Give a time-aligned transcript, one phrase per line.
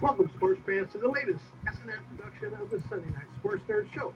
[0.00, 4.14] Welcome, sports fans, to the latest SNF production of the Sunday Night Sports Nerd Show.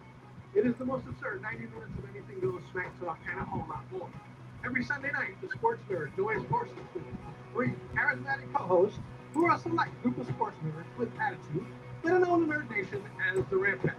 [0.54, 3.66] It is the most absurd 90 minutes of anything goes, smack talk, and a whole
[3.68, 4.08] lot more.
[4.64, 7.05] Every Sunday night, the sports nerd, Noise Sports with
[7.52, 8.98] three charismatic co-hosts
[9.34, 11.66] who are a select group of sports nerds with attitude
[12.06, 13.96] are known in Nerd Nation as the Pack.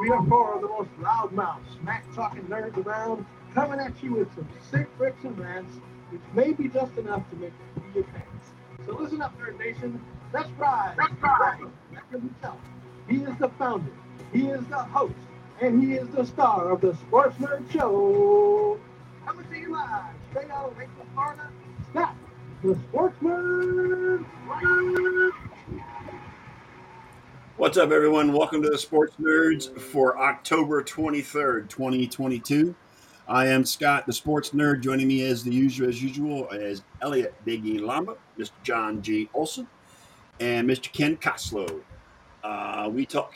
[0.00, 4.48] We are four of the most loudmouth, smack-talking nerds around, coming at you with some
[4.70, 5.74] sick rips and rants,
[6.10, 8.52] which may be just enough to make you pee your pants.
[8.86, 10.00] So listen up, Nerd Nation.
[10.30, 10.94] Right.
[10.96, 11.60] That's right.
[12.10, 12.58] himself.
[13.08, 13.90] He is the founder.
[14.32, 15.14] He is the host.
[15.62, 18.78] And he is the star of the Sports Nerd Show.
[19.26, 21.48] Coming to you live, straight out of Lakeland, Florida.
[21.90, 22.14] Scott,
[22.62, 24.24] the Sports Nerd.
[27.56, 28.32] What's up, everyone?
[28.32, 32.74] Welcome to the Sports Nerds for October 23rd, 2022.
[33.26, 34.82] I am Scott, the Sports Nerd.
[34.82, 38.52] Joining me as the usual, as usual, is Elliot Biggie Lamba, Mr.
[38.62, 39.28] John G.
[39.34, 39.66] Olson,
[40.40, 40.92] and Mr.
[40.92, 41.80] Ken Coslow.
[42.42, 43.34] Uh, we talk.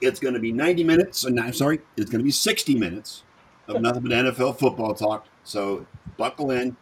[0.00, 1.24] It's going to be 90 minutes.
[1.24, 3.24] And I'm sorry, it's going to be 60 minutes
[3.66, 5.26] of nothing but NFL football talk.
[5.44, 6.76] So buckle in.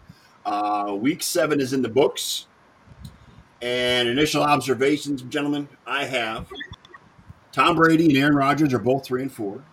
[0.45, 2.47] Uh, week seven is in the books.
[3.63, 6.47] And initial observations, gentlemen, I have
[7.53, 9.65] Tom Brady and Aaron Rodgers are both three and four.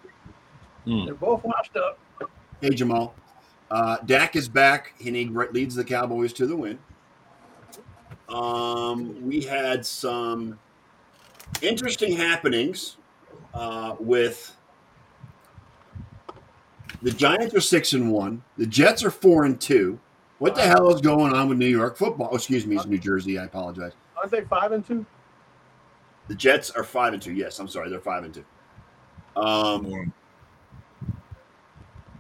[1.06, 2.00] They're both washed up.
[2.62, 3.14] Hey, Jamal.
[3.70, 6.80] Uh, Dak is back and he leads the Cowboys to the win.
[8.30, 10.60] Um, we had some
[11.62, 12.98] interesting happenings
[13.54, 14.56] uh, with
[17.02, 18.44] the Giants are six and one.
[18.58, 20.00] The Jets are four and two.
[20.40, 22.30] What the hell is going on with New York football?
[22.32, 23.38] Oh, excuse me, it's New Jersey.
[23.38, 23.92] I apologize.
[24.18, 25.06] Aren't they five and two?
[26.28, 27.34] The Jets are five and two.
[27.34, 28.46] Yes, I'm sorry, they're five and two.
[29.36, 30.14] Um,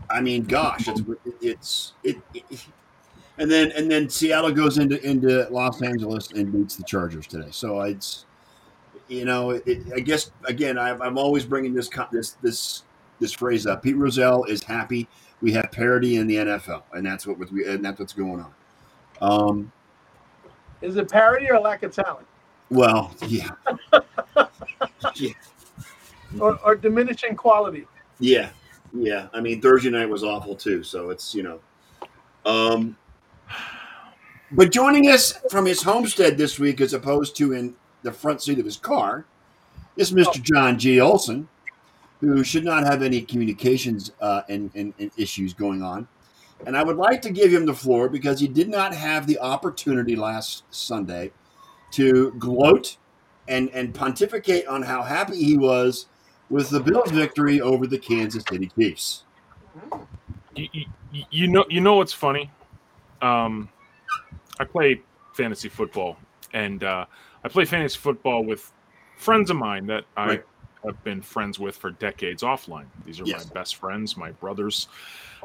[0.09, 1.01] I mean, gosh, it's
[1.41, 2.67] it's it, it,
[3.37, 7.49] and then and then Seattle goes into into Los Angeles and beats the Chargers today.
[7.51, 8.25] So it's
[9.07, 12.83] you know, it, I guess again, i am always bringing this this this
[13.19, 13.83] this phrase up.
[13.83, 15.07] Pete Rozelle is happy
[15.43, 18.53] we have parity in the NFL, and that's what we and that's what's going on.
[19.21, 19.71] Um,
[20.81, 22.25] is it parity or lack of talent?
[22.69, 23.49] Well, yeah,
[25.15, 25.33] yeah.
[26.39, 27.85] Or, or diminishing quality.
[28.19, 28.49] Yeah,
[28.93, 29.27] yeah.
[29.33, 30.81] I mean, Thursday night was awful too.
[30.81, 31.59] So it's you know,
[32.45, 32.95] um,
[34.51, 38.59] but joining us from his homestead this week, as opposed to in the front seat
[38.59, 39.25] of his car,
[39.97, 40.41] is Mr.
[40.41, 40.99] John G.
[40.99, 41.47] Olson,
[42.19, 46.07] who should not have any communications uh, and, and, and issues going on.
[46.65, 49.39] And I would like to give him the floor because he did not have the
[49.39, 51.31] opportunity last Sunday
[51.91, 52.97] to gloat
[53.47, 56.07] and, and pontificate on how happy he was
[56.49, 59.23] with the Bills' victory over the Kansas City Chiefs.
[60.55, 62.51] You, you, you know, you know what's funny?
[63.23, 63.69] Um,
[64.59, 65.01] I play
[65.33, 66.17] fantasy football,
[66.53, 67.05] and uh,
[67.43, 68.71] I play fantasy football with
[69.17, 70.43] friends of mine that I right.
[70.83, 72.85] have been friends with for decades offline.
[73.05, 73.47] These are yes.
[73.47, 74.89] my best friends, my brothers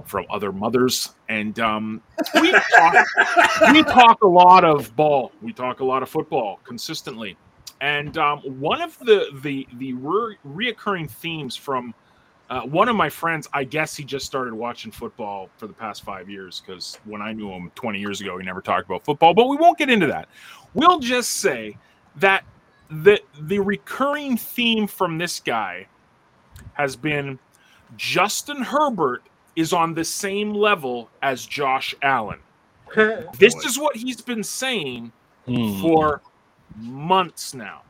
[0.05, 2.03] from other mothers, and um,
[2.41, 3.07] we talk,
[3.73, 5.33] we talk a lot of ball.
[5.41, 7.37] We talk a lot of football consistently,
[7.81, 11.95] and um, one of the the the re- reoccurring themes from
[12.51, 16.03] uh, one of my friends, I guess he just started watching football for the past
[16.03, 19.35] five years because when I knew him 20 years ago, he never talked about football.
[19.35, 20.29] But we won't get into that.
[20.73, 21.77] We'll just say
[22.17, 22.45] that
[22.91, 25.87] the the recurring theme from this guy
[26.73, 27.39] has been
[27.97, 29.23] Justin Herbert
[29.57, 32.39] is on the same level as Josh Allen.
[32.95, 35.13] this is what he's been saying
[35.47, 35.81] mm.
[35.83, 36.23] for
[36.77, 37.83] months now.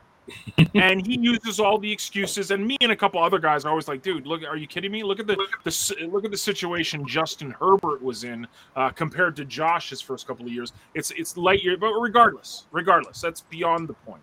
[0.75, 2.51] and he uses all the excuses.
[2.51, 4.91] And me and a couple other guys are always like, "Dude, look, are you kidding
[4.91, 5.03] me?
[5.03, 9.45] Look at the, the look at the situation Justin Herbert was in uh, compared to
[9.45, 10.73] Josh his first couple of years.
[10.93, 14.21] It's it's light year, but regardless, regardless, that's beyond the point.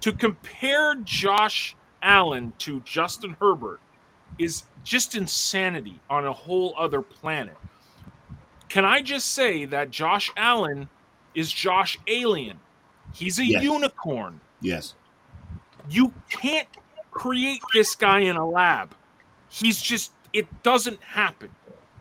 [0.00, 3.80] To compare Josh Allen to Justin Herbert
[4.38, 7.56] is just insanity on a whole other planet.
[8.68, 10.88] Can I just say that Josh Allen
[11.34, 12.58] is Josh Alien?
[13.14, 13.62] He's a yes.
[13.62, 14.40] unicorn.
[14.60, 14.94] Yes.
[15.90, 16.68] You can't
[17.10, 18.94] create this guy in a lab.
[19.48, 21.50] He's just, it doesn't happen.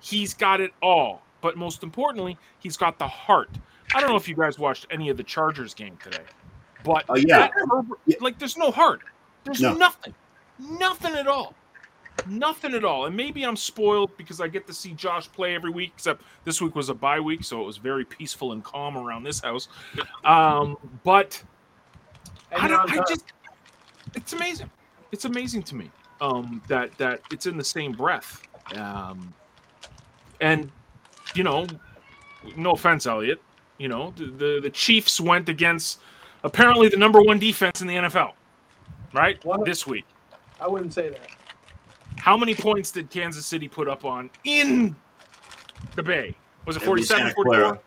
[0.01, 1.21] He's got it all.
[1.41, 3.49] But most importantly, he's got the heart.
[3.93, 6.23] I don't know if you guys watched any of the Chargers game today,
[6.83, 7.49] but uh, yeah.
[7.53, 9.01] Herbert, like there's no heart.
[9.43, 9.73] There's no.
[9.73, 10.13] nothing.
[10.59, 11.53] Nothing at all.
[12.27, 13.05] Nothing at all.
[13.05, 16.59] And maybe I'm spoiled because I get to see Josh play every week, except this
[16.61, 19.69] week was a bye week, so it was very peaceful and calm around this house.
[20.25, 21.41] Um, but
[22.55, 23.25] I, don't, I just
[24.15, 24.69] it's amazing.
[25.11, 28.41] It's amazing to me um, that that it's in the same breath.
[28.75, 29.33] Um,
[30.41, 30.71] and
[31.35, 31.67] you know,
[32.55, 33.41] no offense, Elliot.
[33.77, 35.99] You know, the, the, the Chiefs went against
[36.43, 38.33] apparently the number one defense in the NFL,
[39.13, 39.43] right?
[39.45, 40.05] One this week.
[40.59, 41.29] I wouldn't say that.
[42.17, 44.95] How many points did Kansas City put up on in
[45.95, 46.35] the Bay?
[46.65, 47.79] Was it It 47, 44?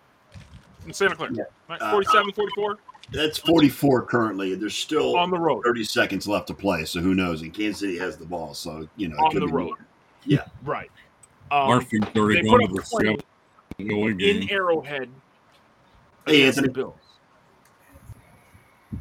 [0.87, 1.33] In Santa Clara.
[1.35, 1.45] Yeah.
[1.69, 1.83] Right?
[1.83, 2.79] Uh, 47, 44
[3.13, 4.55] That's 44 currently.
[4.55, 5.65] There's still on the road.
[5.65, 7.43] 30 seconds left to play, so who knows?
[7.43, 9.75] And Kansas City has the ball, so you know it On could the be road.
[10.29, 10.45] more.
[10.65, 10.91] Right.
[11.51, 13.19] Um, Murphy's they already put up to the 20
[13.79, 14.51] Seattle in.
[14.51, 15.09] Arrowhead
[16.27, 16.95] Hey, against the Bills.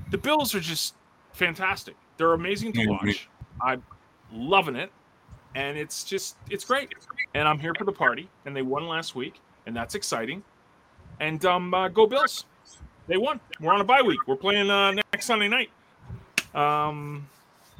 [0.09, 0.95] The Bills are just
[1.33, 1.95] fantastic.
[2.17, 3.29] They're amazing to watch.
[3.61, 3.83] I'm
[4.31, 4.91] loving it,
[5.55, 6.89] and it's just it's great.
[7.35, 8.29] And I'm here for the party.
[8.45, 10.43] And they won last week, and that's exciting.
[11.19, 12.45] And um, uh, go Bills!
[13.09, 13.39] They won.
[13.59, 14.19] We're on a bye week.
[14.27, 15.69] We're playing uh, next Sunday night.
[16.55, 17.27] Um,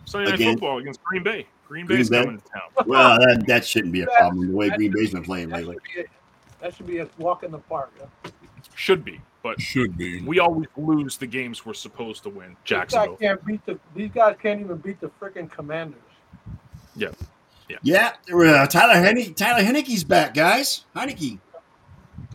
[0.06, 1.46] Sunday night football against Green Bay.
[1.68, 2.24] Green Green Bay's Bay?
[2.24, 2.88] coming to town.
[2.88, 4.48] Well, that, that shouldn't be a problem.
[4.50, 5.76] The way that- Green Bay's been playing That lately.
[5.94, 6.06] should be a,
[6.62, 7.92] that should be a walk in the park.
[8.00, 8.31] yeah.
[8.76, 10.22] Should be, but Should be.
[10.24, 12.50] we always lose the games we're supposed to win.
[12.50, 13.12] These Jacksonville.
[13.18, 13.78] guys can't beat the.
[13.96, 16.00] These guys can't even beat the freaking Commanders.
[16.96, 17.10] Yeah,
[17.84, 18.14] yeah.
[18.34, 20.86] uh, Tyler Henne- Tyler Heinicke's back, guys.
[20.96, 21.40] Heinicke.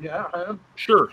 [0.01, 0.55] Yeah, huh?
[0.77, 1.11] Sure.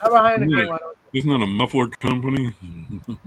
[0.00, 0.50] How about Heineken?
[0.50, 0.66] Yeah.
[0.70, 2.52] Why don't- Isn't that a muffler company?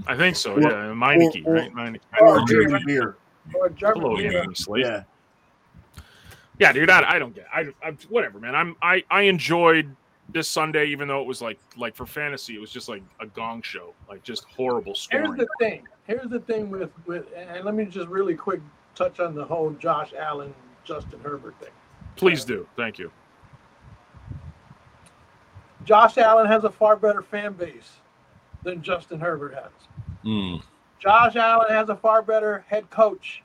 [0.07, 0.53] I think so.
[0.55, 1.73] Or- yeah, Meineke, or- right?
[1.73, 1.99] Meineke.
[2.19, 2.63] or or beer.
[2.63, 3.15] German beer.
[3.53, 4.41] Or German Hello, beer.
[4.41, 5.03] Anthony Yeah.
[6.59, 6.71] Yeah.
[6.73, 6.89] dude.
[6.89, 7.45] I, I don't get.
[7.53, 8.55] I, I whatever, man.
[8.55, 9.95] I'm I I enjoyed
[10.29, 13.27] this Sunday, even though it was like like for fantasy, it was just like a
[13.27, 15.83] gong show, like just horrible Here's the thing.
[16.07, 18.61] Here's the thing with with and let me just really quick
[18.95, 20.53] touch on the whole Josh Allen,
[20.83, 21.69] Justin Herbert thing.
[22.15, 22.67] Please do.
[22.75, 23.11] Thank you.
[25.85, 27.91] Josh Allen has a far better fan base
[28.63, 29.71] than Justin Herbert has.
[30.25, 30.61] Mm.
[30.99, 33.43] Josh Allen has a far better head coach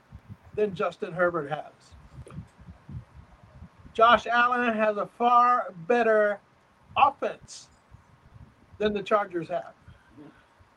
[0.55, 2.35] than Justin Herbert has.
[3.93, 6.39] Josh Allen has a far better
[6.97, 7.67] offense
[8.79, 9.73] than the Chargers have.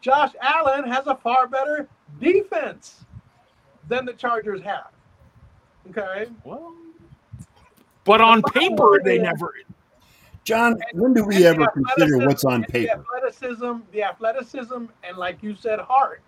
[0.01, 1.89] Josh Allen has a far better
[2.21, 3.05] defense
[3.89, 4.91] than the Chargers have.
[5.91, 6.27] Okay.
[6.45, 6.75] Well,
[8.05, 9.55] but on paper, they never.
[10.45, 13.01] John, when do we ever consider what's on and The paper?
[13.01, 16.21] athleticism, the athleticism, and like you said, heart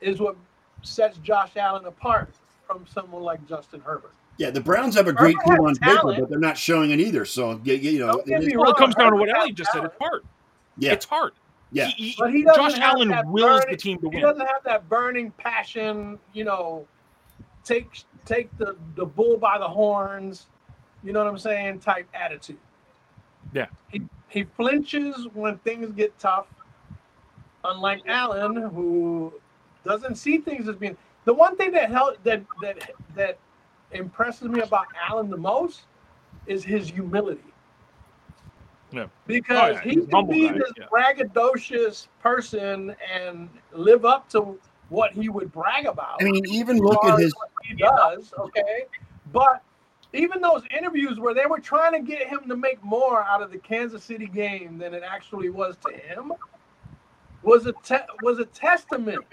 [0.00, 0.36] is what
[0.82, 2.30] sets Josh Allen apart
[2.66, 4.12] from someone like Justin Herbert.
[4.38, 6.90] Yeah, the Browns have a great Herbert team has on paper, but they're not showing
[6.90, 7.24] it either.
[7.26, 9.56] So you, you know, Don't it Well, it comes down to what Herbert Ellie has
[9.56, 9.84] just said.
[9.84, 10.12] It's talent.
[10.12, 10.22] hard.
[10.78, 11.32] yeah, It's hard.
[11.70, 11.86] yeah.
[11.88, 14.22] He- he- But he doesn't Josh Allen wills burning- the team to He win.
[14.22, 16.86] doesn't have that burning passion, you know,
[17.64, 17.90] take
[18.24, 20.46] take the, the bull by the horns,
[21.04, 22.58] you know what I'm saying, type attitude.
[23.52, 23.66] Yeah.
[23.90, 26.46] He he flinches when things get tough.
[27.64, 29.32] Unlike Allen, who
[29.84, 33.38] doesn't see things as being the one thing that help that that that
[33.92, 35.82] impresses me about Allen the most
[36.46, 37.42] is his humility.
[38.90, 39.06] Yeah.
[39.26, 40.84] Because Oh, yeah, he he's a can humble be guy, this yeah.
[40.92, 44.58] braggadocious person and live up to
[44.88, 46.20] what he would brag about.
[46.20, 47.32] I mean, even look at his.
[47.34, 48.84] what he does, okay?
[49.32, 49.62] But
[50.14, 53.50] even those interviews where they were trying to get him to make more out of
[53.50, 56.32] the Kansas City game than it actually was to him
[57.42, 59.24] was a te- was a testament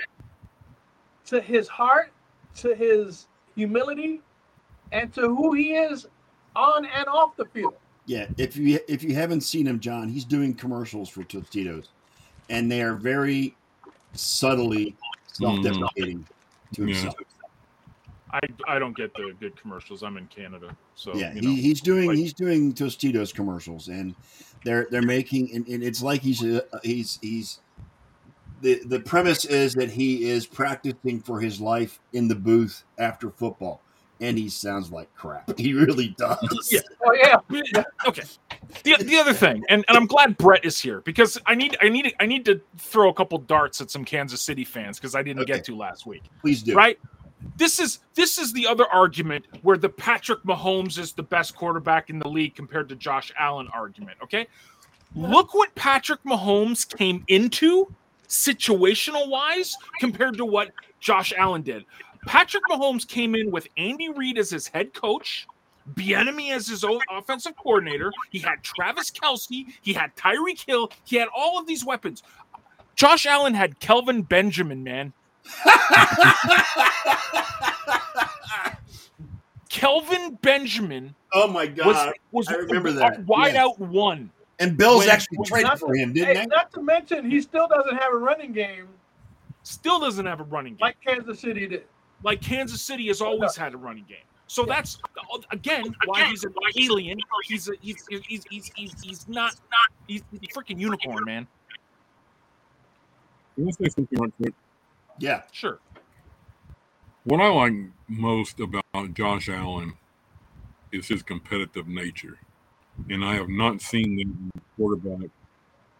[1.25, 2.11] to his heart,
[2.55, 4.21] to his humility,
[4.91, 6.07] and to who he is
[6.55, 7.75] on and off the field.
[8.05, 11.89] Yeah, if you if you haven't seen him, John, he's doing commercials for Tostitos,
[12.49, 13.55] and they are very
[14.13, 14.95] subtly
[15.27, 16.25] self-deprecating
[16.73, 17.05] to mm-hmm.
[17.05, 17.11] Yeah.
[18.31, 20.03] I, I don't get the good commercials.
[20.03, 21.49] I'm in Canada, so yeah, you know.
[21.49, 24.15] he, he's doing like- he's doing Tostitos commercials, and
[24.63, 27.59] they're they're making and, and it's like he's uh, he's he's
[28.61, 33.29] the the premise is that he is practicing for his life in the booth after
[33.31, 33.81] football,
[34.19, 35.49] and he sounds like crap.
[35.57, 36.69] He really does.
[36.71, 36.81] Yeah.
[37.05, 38.23] Oh yeah, okay.
[38.83, 41.89] The, the other thing, and, and I'm glad Brett is here because I need I
[41.89, 45.23] need I need to throw a couple darts at some Kansas City fans because I
[45.23, 45.53] didn't Okay.
[45.53, 46.23] get to last week.
[46.41, 46.75] Please do.
[46.75, 46.99] Right?
[47.55, 52.09] This is this is the other argument where the Patrick Mahomes is the best quarterback
[52.09, 54.17] in the league compared to Josh Allen argument.
[54.23, 54.47] Okay,
[55.15, 57.93] look what Patrick Mahomes came into
[58.27, 61.85] situational wise compared to what Josh Allen did.
[62.25, 65.47] Patrick Mahomes came in with Andy Reid as his head coach.
[65.95, 68.11] Bieniemy as his own offensive coordinator.
[68.29, 69.65] He had Travis Kelce.
[69.81, 70.91] He had Tyreek Hill.
[71.03, 72.21] He had all of these weapons.
[72.95, 75.13] Josh Allen had Kelvin Benjamin, man.
[79.69, 82.13] Kelvin Benjamin oh my was god!
[82.31, 83.63] was I remember that, wide yes.
[83.63, 84.29] out one.
[84.59, 86.45] And Bill's when- actually when traded for him, didn't Hey, they?
[86.47, 88.87] not to mention he still doesn't have a running game
[89.63, 91.83] Still doesn't have a running game like Kansas City did.
[92.23, 94.17] like Kansas City has always had a running game.
[94.47, 94.97] So that's
[95.51, 97.19] again why he's an alien.
[97.43, 101.47] He's a, he's, he's he's he's he's not not he's a freaking unicorn, man.
[103.55, 104.53] Can I say something right quick?
[105.19, 105.43] Yeah.
[105.51, 105.79] Sure.
[107.25, 107.73] What I like
[108.07, 109.93] most about Josh Allen
[110.91, 112.39] is his competitive nature,
[113.09, 115.29] and I have not seen the quarterback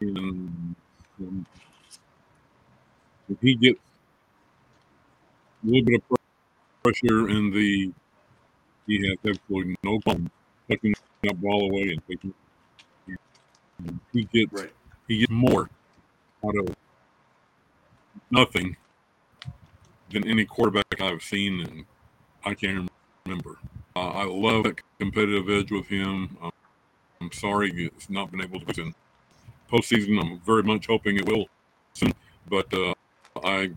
[0.01, 0.75] in.
[1.19, 1.45] in
[3.29, 3.79] if he gets
[5.63, 6.17] a little bit of
[6.83, 7.91] pressure in the,
[8.87, 10.31] he has absolutely no problem
[10.69, 12.33] tucking that ball away and taking.
[14.13, 14.73] He gets Right.
[15.07, 15.69] he gets more
[16.45, 16.75] out of
[18.31, 18.75] nothing
[20.11, 21.85] than any quarterback I've seen, and
[22.45, 22.89] I can't
[23.25, 23.57] remember.
[23.95, 26.37] Uh, I love that competitive edge with him.
[26.41, 26.51] Um,
[27.21, 28.95] I'm sorry it's not been able to in
[29.71, 30.21] postseason.
[30.21, 31.47] I'm very much hoping it will
[31.93, 32.13] soon,
[32.47, 32.93] but uh,
[33.43, 33.71] I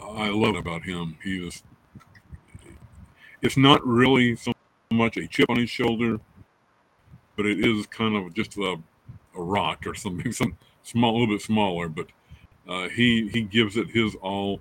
[0.00, 1.16] I love about him.
[1.22, 1.62] He is.
[3.40, 4.52] It's not really so
[4.92, 6.20] much a chip on his shoulder,
[7.36, 8.76] but it is kind of just a,
[9.34, 11.88] a rock or something, some small, a little bit smaller.
[11.88, 12.06] But
[12.68, 14.60] uh, he he gives it his all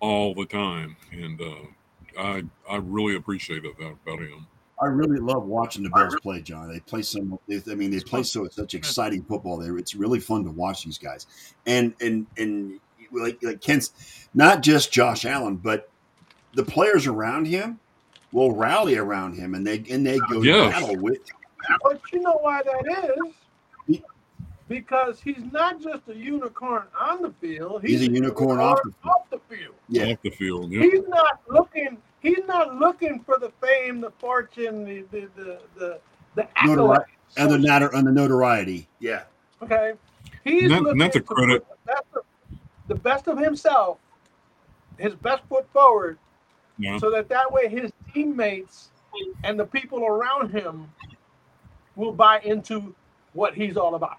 [0.00, 3.70] all the time, and uh, I I really appreciate that
[4.04, 4.46] about him.
[4.82, 6.72] I really love watching the Bills play, John.
[6.72, 7.38] They play some.
[7.46, 9.58] They, I mean, they play so it's such exciting football.
[9.58, 11.26] There, it's really fun to watch these guys.
[11.66, 12.80] And and and
[13.12, 13.92] like like Kent's,
[14.34, 15.90] not just Josh Allen, but
[16.54, 17.78] the players around him
[18.32, 20.74] will rally around him, and they and they go Yes.
[20.74, 21.18] to battle with.
[21.82, 23.34] But you know why that is?
[24.70, 27.82] Because he's not just a unicorn on the field.
[27.82, 29.14] He's a unicorn off the field.
[29.16, 29.74] off the field.
[29.88, 30.82] Yeah, Off the field, yeah.
[30.82, 31.98] He's not looking.
[32.20, 35.98] He's not looking for the fame, the fortune, the the the the,
[36.36, 37.04] the Notori- accolades.
[37.36, 38.86] and the natter and the notoriety.
[39.00, 39.24] Yeah,
[39.60, 39.94] Okay,
[40.44, 41.66] he's And that- and looking that's a to put credit.
[41.66, 42.22] The best, of,
[42.86, 43.98] the best of himself,
[44.98, 46.16] his best foot forward,
[46.78, 46.96] yeah.
[46.98, 48.90] so that that way his teammates
[49.42, 50.88] and the people around him
[51.96, 52.94] will buy into
[53.32, 54.18] what he's all about.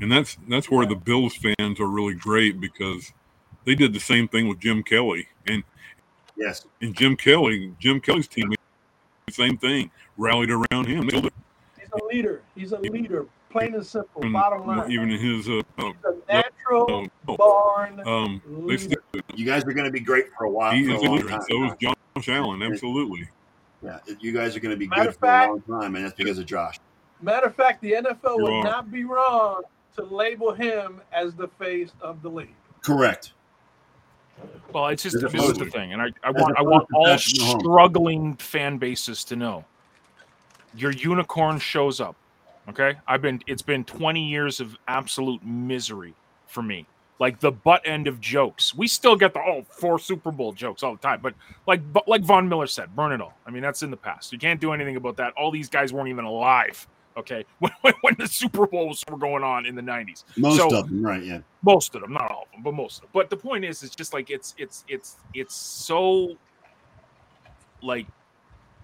[0.00, 3.12] And that's that's where the Bills fans are really great because
[3.64, 5.62] they did the same thing with Jim Kelly and
[6.36, 8.52] yes, and Jim Kelly, Jim Kelly's team,
[9.26, 11.08] the same thing, rallied around him.
[11.08, 11.22] He's
[11.92, 12.42] a leader.
[12.54, 13.26] He's a leader.
[13.50, 14.22] Plain and simple.
[14.22, 14.90] And Bottom line.
[14.90, 15.94] even in his uh, uh, He's
[16.28, 18.78] a natural uh, born um, they leader.
[18.78, 20.72] still, you guys are going to be great for a while.
[20.72, 21.40] he for a is a leader, time.
[21.40, 21.72] and so is
[22.16, 22.62] Josh Allen.
[22.62, 23.28] Absolutely.
[23.82, 25.96] Yeah, you guys are going to be Matter good of for fact- a long time,
[25.96, 26.78] and that's because of Josh.
[27.22, 28.64] Matter of fact, the NFL You would are.
[28.64, 29.62] not be wrong
[29.96, 32.54] to label him as the face of the league.
[32.82, 33.32] Correct.
[34.72, 38.34] Well, it's just this is the thing, and I, I want I want all struggling
[38.36, 39.64] fan bases to know
[40.76, 42.16] your unicorn shows up.
[42.68, 46.14] Okay, I've been it's been 20 years of absolute misery
[46.46, 46.86] for me.
[47.18, 48.74] Like the butt end of jokes.
[48.74, 51.34] We still get the oh four Super Bowl jokes all the time, but
[51.66, 53.34] like but like Von Miller said, burn it all.
[53.46, 54.32] I mean that's in the past.
[54.32, 55.32] You can't do anything about that.
[55.34, 56.86] All these guys weren't even alive.
[57.16, 60.24] Okay, when, when, the Super Bowls were going on in the 90s.
[60.36, 61.22] Most So- of them, right?
[61.22, 61.40] Yeah.
[61.62, 63.82] most of them not all of them but most of them but the point is
[63.82, 66.36] it's just like it's it's it's it's so
[67.82, 68.06] like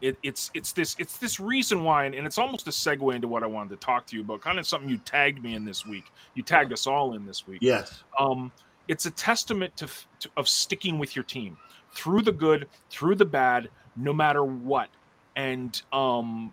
[0.00, 3.28] it, it's it's this it's this reason why and, and it's almost a segue into
[3.28, 5.64] what i wanted to talk to you about kind of something you tagged me in
[5.64, 8.02] this week you tagged us all in this week Yes.
[8.18, 8.50] um,
[8.88, 9.86] it's a testament to,
[10.18, 11.56] to of sticking with your team
[11.94, 14.88] through the good, through the bad, no matter what.
[15.36, 16.52] And um,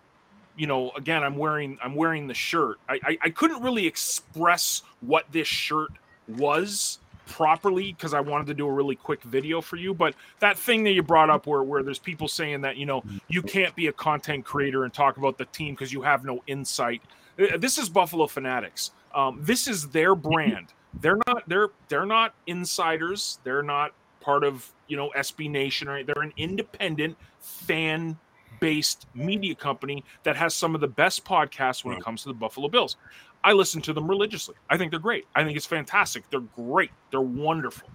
[0.60, 2.78] you know, again, I'm wearing I'm wearing the shirt.
[2.88, 5.90] I, I, I couldn't really express what this shirt
[6.28, 9.94] was properly because I wanted to do a really quick video for you.
[9.94, 13.02] But that thing that you brought up where where there's people saying that, you know,
[13.28, 16.42] you can't be a content creator and talk about the team because you have no
[16.46, 17.00] insight.
[17.38, 18.90] Uh, This is Buffalo Fanatics.
[19.14, 24.70] Um, this is their brand they're not they're they're not insiders they're not part of
[24.88, 28.18] you know sb nation or they're an independent fan
[28.60, 32.34] based media company that has some of the best podcasts when it comes to the
[32.34, 32.96] buffalo bills.
[33.42, 34.54] I listen to them religiously.
[34.68, 35.26] I think they're great.
[35.34, 36.28] I think it's fantastic.
[36.30, 36.90] They're great.
[37.10, 37.88] They're wonderful.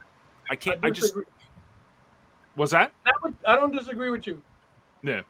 [0.50, 1.16] I can't i, just
[2.56, 2.92] was that?
[3.06, 4.42] I don't- I don't disagree with you.
[5.04, 5.22] Yeah.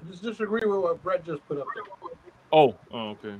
[0.00, 1.84] I just disagree with what Brett just put up there.
[2.52, 3.34] oh, oh okay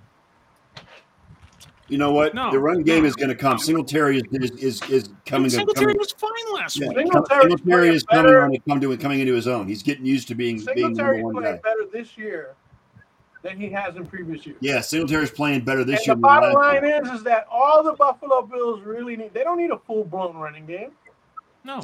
[1.93, 2.35] You know what?
[2.35, 3.59] No, the run game no, is going to come.
[3.59, 5.51] Singletary is is is, is coming.
[5.51, 8.45] to- Singletary coming was fine last yeah, week Singletary's Singletary is coming better.
[8.45, 9.69] on come to coming into his own.
[9.69, 11.61] He's getting used to being being the number one playing guy.
[11.63, 12.55] better this year
[13.43, 14.57] than he has in previous years.
[14.63, 16.15] Yeah, Singletary's playing better this and year.
[16.15, 17.03] the bottom last line year.
[17.03, 20.35] is, is that all the Buffalo Bills really need, they don't need a full blown
[20.39, 20.93] running game.
[21.63, 21.83] no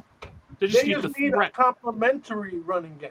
[0.59, 3.11] they just They need just the need a threat complementary running game.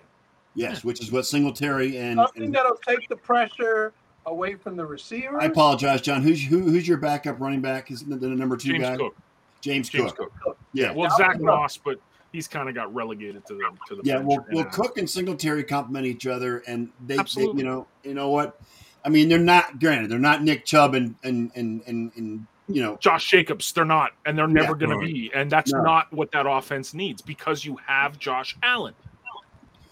[0.56, 3.94] Yes, which is what Singletary and, Something and that'll take the pressure
[4.28, 5.42] away from the receiver.
[5.42, 6.22] I apologize, John.
[6.22, 7.90] Who's who, who's your backup running back?
[7.90, 8.98] Is the, the number two james guy?
[8.98, 9.16] cook
[9.62, 10.32] James, james Cook.
[10.44, 12.00] cook Yeah, well Yeah, zach I'll- moss but
[12.32, 14.28] he's kind of got relegated to the to the Yeah, bench.
[14.28, 17.64] well, well, And, Cook and Singletary complement each other, and they, they, Absolutely.
[17.64, 18.60] you know, you know what?
[19.04, 19.80] I mean, they're not.
[19.80, 23.86] Granted, they're not Nick Chubb and and and and, and you know, Josh Jacobs, they're
[23.86, 24.86] not, and they're never Yeah.
[24.88, 25.08] going Right.
[25.08, 25.82] to be, and that's No.
[25.84, 28.94] not what that offense needs because you have Josh Allen.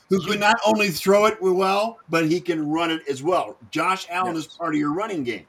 [0.09, 3.57] Who can not only throw it well, but he can run it as well.
[3.71, 5.45] Josh Allen is part of your running game,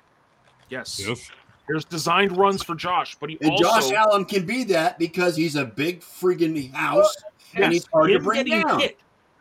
[0.69, 1.31] Yes, Yes.
[1.69, 5.37] there's designed runs for Josh, but he and also Josh Allen can be that because
[5.37, 7.15] he's a big friggin' house,
[7.55, 8.81] and he's hard to him bring getting down.
[8.81, 8.99] hit,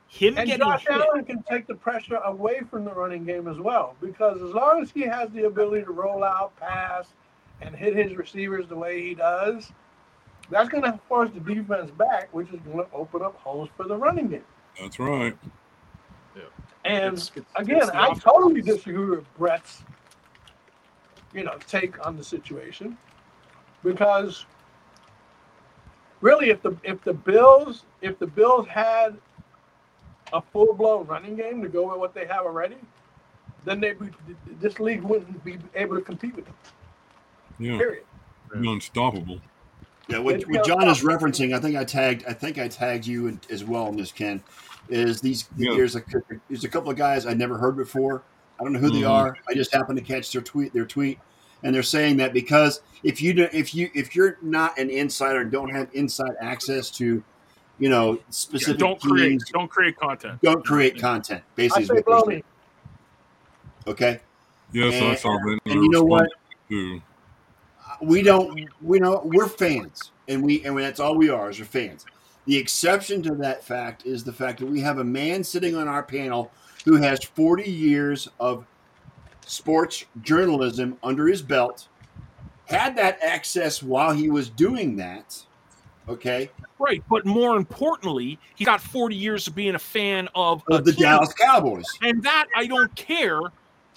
[0.07, 0.91] him And getting Josh hit.
[1.01, 4.81] Allen can take the pressure away from the running game as well, because as long
[4.81, 7.07] as he has the ability to roll out, pass,
[7.62, 9.72] and hit his receivers the way he does,
[10.50, 13.88] that's going to force the defense back, which is going to open up holes for
[13.88, 14.43] the running game.
[14.79, 15.36] That's right.
[16.36, 16.44] Yeah.
[16.84, 18.24] And It's- it's- again, it's I offense.
[18.24, 19.84] totally disagree with Brett's,
[21.34, 22.98] you know, take on the situation,
[23.84, 24.46] because
[26.22, 29.17] really, if the if the Bills if the Bills had
[30.34, 32.77] a full blown running game to go with what they have already,
[33.63, 34.10] then they be,
[34.60, 36.55] this league wouldn't be able to compete with them.
[37.60, 37.77] Yeah.
[37.77, 38.05] Period.
[38.53, 39.39] Unstoppable.
[40.07, 43.39] Yeah, what, what John is referencing, I think I tagged, I think I tagged you
[43.50, 44.43] as well in this, Ken.
[44.88, 45.50] Is these?
[45.57, 45.71] Yeah.
[45.75, 46.03] There's a
[46.47, 48.21] there's a couple of guys I never heard before.
[48.59, 49.09] I don't know who they Mhm.
[49.09, 49.35] are.
[49.50, 50.74] I just happened to catch their tweet.
[50.74, 51.17] Their tweet,
[51.63, 55.41] and they're saying that because if you do, if you if you're not an insider,
[55.41, 57.24] and don't have inside access to,
[57.79, 60.39] you know, Yeah, specific don't create, don't create content.
[60.43, 61.41] don't create content.
[61.55, 62.43] Basically, is say what blow me.
[63.88, 64.19] Okay,
[64.71, 65.59] Yes, I And- saw that.
[65.65, 66.24] and you know what?
[66.24, 66.33] response
[66.69, 67.01] To,
[68.02, 71.66] we don't we know we're fans and we and that's all we are is we're
[71.66, 72.06] fans
[72.46, 75.88] the exception to that fact is the fact that we have a man sitting on
[75.88, 76.52] our panel
[76.84, 78.66] who has 40 years of
[79.46, 81.88] sports journalism under his belt
[82.66, 85.44] had that access while he was doing that
[86.08, 90.84] okay Right, but more importantly, he got 40 years of being a fan of, of
[90.84, 91.04] the team.
[91.04, 93.40] dallas cowboys and that I don't care.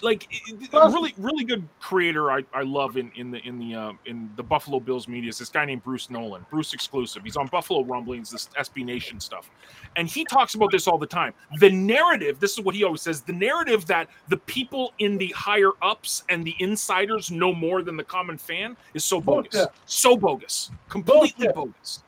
[0.01, 3.59] Like it- it- a really, really good creator I, I love in in the in
[3.59, 7.23] the uh, in the Buffalo Bills media is this guy named Bruce Nolan, Bruce exclusive.
[7.23, 9.49] He's on Buffalo Rumblings, this SB Nation stuff,
[9.97, 11.33] and he talks about this all the time.
[11.59, 15.27] The narrative, this is what he always says: the narrative that the people in the
[15.35, 19.71] higher ups and the insiders know more than the common fan is so bogus, Bullshit.
[19.85, 21.55] so bogus, completely Bullshit.
[21.55, 22.03] bogus.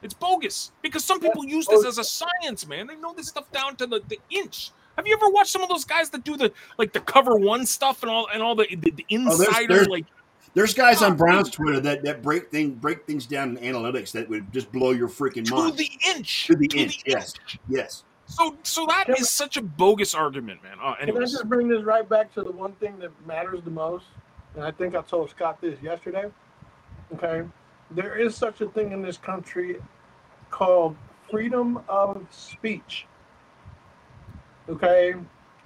[0.00, 2.86] It's bogus because some people use this as a science, man.
[2.86, 4.70] They know this stuff down to the, the inch.
[4.98, 7.64] Have you ever watched some of those guys that do the like the cover one
[7.64, 10.04] stuff and all and all the the, the Oh, there's- there's- like
[10.54, 14.28] there's guys on brown's twitter that, that break thing break things down in analytics that
[14.28, 17.32] would just blow your freaking mind to the inch To the inch, yes.
[17.68, 20.78] yes So so that Can is such a bogus argument, man.
[20.82, 23.70] Uh, Can I just bring this right back to the one thing that matters the
[23.70, 24.06] most?
[24.56, 26.24] And I think I told Scott this yesterday.
[27.14, 27.46] Okay.
[27.92, 29.76] There is such a thing in this country
[30.50, 30.96] called
[31.30, 33.06] freedom of speech.
[34.68, 35.14] Okay.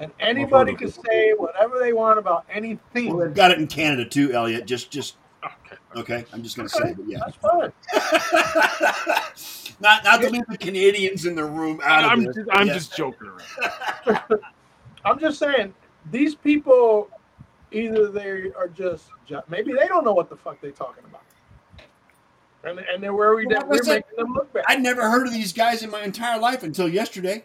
[0.00, 3.18] And anybody can say whatever they want about well, anything.
[3.18, 5.76] they've got it in canada too elliot just just okay.
[5.96, 7.72] okay i'm just gonna say it yeah That's fine.
[9.80, 12.36] not not to leave the Canadians in the room out of I'm this.
[12.36, 12.74] just, I'm Yeah.
[12.74, 14.18] just joking around.
[15.04, 15.74] I'm just saying,
[16.10, 17.08] these people
[17.72, 19.06] either they are just,
[19.48, 21.22] maybe they don't know what the fuck they're talking about.
[22.64, 24.64] And, and they're worried Well, that we're making them look bad.
[24.68, 27.44] I'd never heard of these guys in my entire life until yesterday.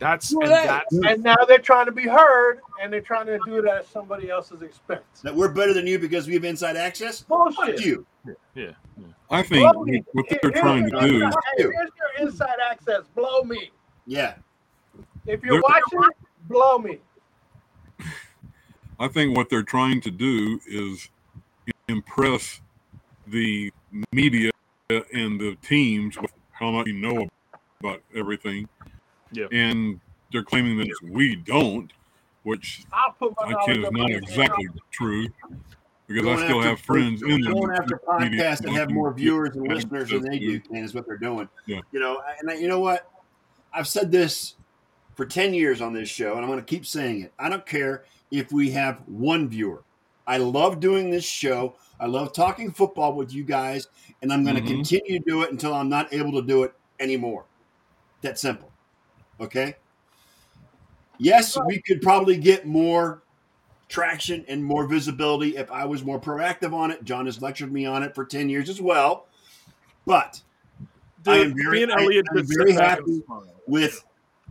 [0.00, 3.26] That's Well, and that- that's and now they're trying to be heard and they're trying
[3.26, 5.02] to do it at somebody else's expense.
[5.22, 7.20] That we're better than you because we have inside access.
[7.20, 7.76] Bullshit.
[7.76, 8.06] Fuck you.
[8.54, 8.70] yeah.
[9.30, 10.02] I think Blow what Here-
[10.42, 13.04] they're here's trying to do, inside- here's your inside access.
[13.14, 13.70] Blow me.
[14.06, 14.34] Yeah.
[15.26, 16.10] If you're They're- watching,
[16.48, 16.98] blow me.
[18.98, 21.10] I think what they're trying to do is
[21.88, 22.60] impress
[23.26, 23.70] the
[24.12, 24.50] media
[24.88, 27.28] and the teams with how much you know
[27.80, 28.66] about everything.
[29.32, 29.46] Yeah.
[29.52, 30.00] And
[30.32, 31.92] they're claiming that we don't,
[32.42, 35.28] which I'll put my I knowledge can is not against exactly true
[36.06, 39.12] because Going I still after- have friends in the Going after podcasts that have more
[39.12, 41.48] viewers and listeners than they do, to- Ken, is what they're doing.
[41.66, 41.80] Yeah.
[41.92, 43.08] You know, and I, you know what?
[43.72, 44.54] I've said this
[45.14, 47.32] for 10 years on this show, and I'm going to keep saying it.
[47.38, 49.82] I don't care if we have one viewer.
[50.26, 51.76] I love doing this show.
[52.00, 53.88] I love talking football with you guys,
[54.22, 54.66] and I'm going to Mhm.
[54.68, 57.44] continue to do it until I'm not able to do it anymore.
[58.22, 58.69] That simple.
[59.40, 59.74] Okay?
[61.18, 63.22] Yes, we could probably get more
[63.88, 67.04] traction and more visibility if I was more proactive on it.
[67.04, 69.26] John has lectured me on it for 10 years as well.
[70.06, 70.40] But
[71.26, 73.22] I am very- I- I'm very happy
[73.66, 74.04] with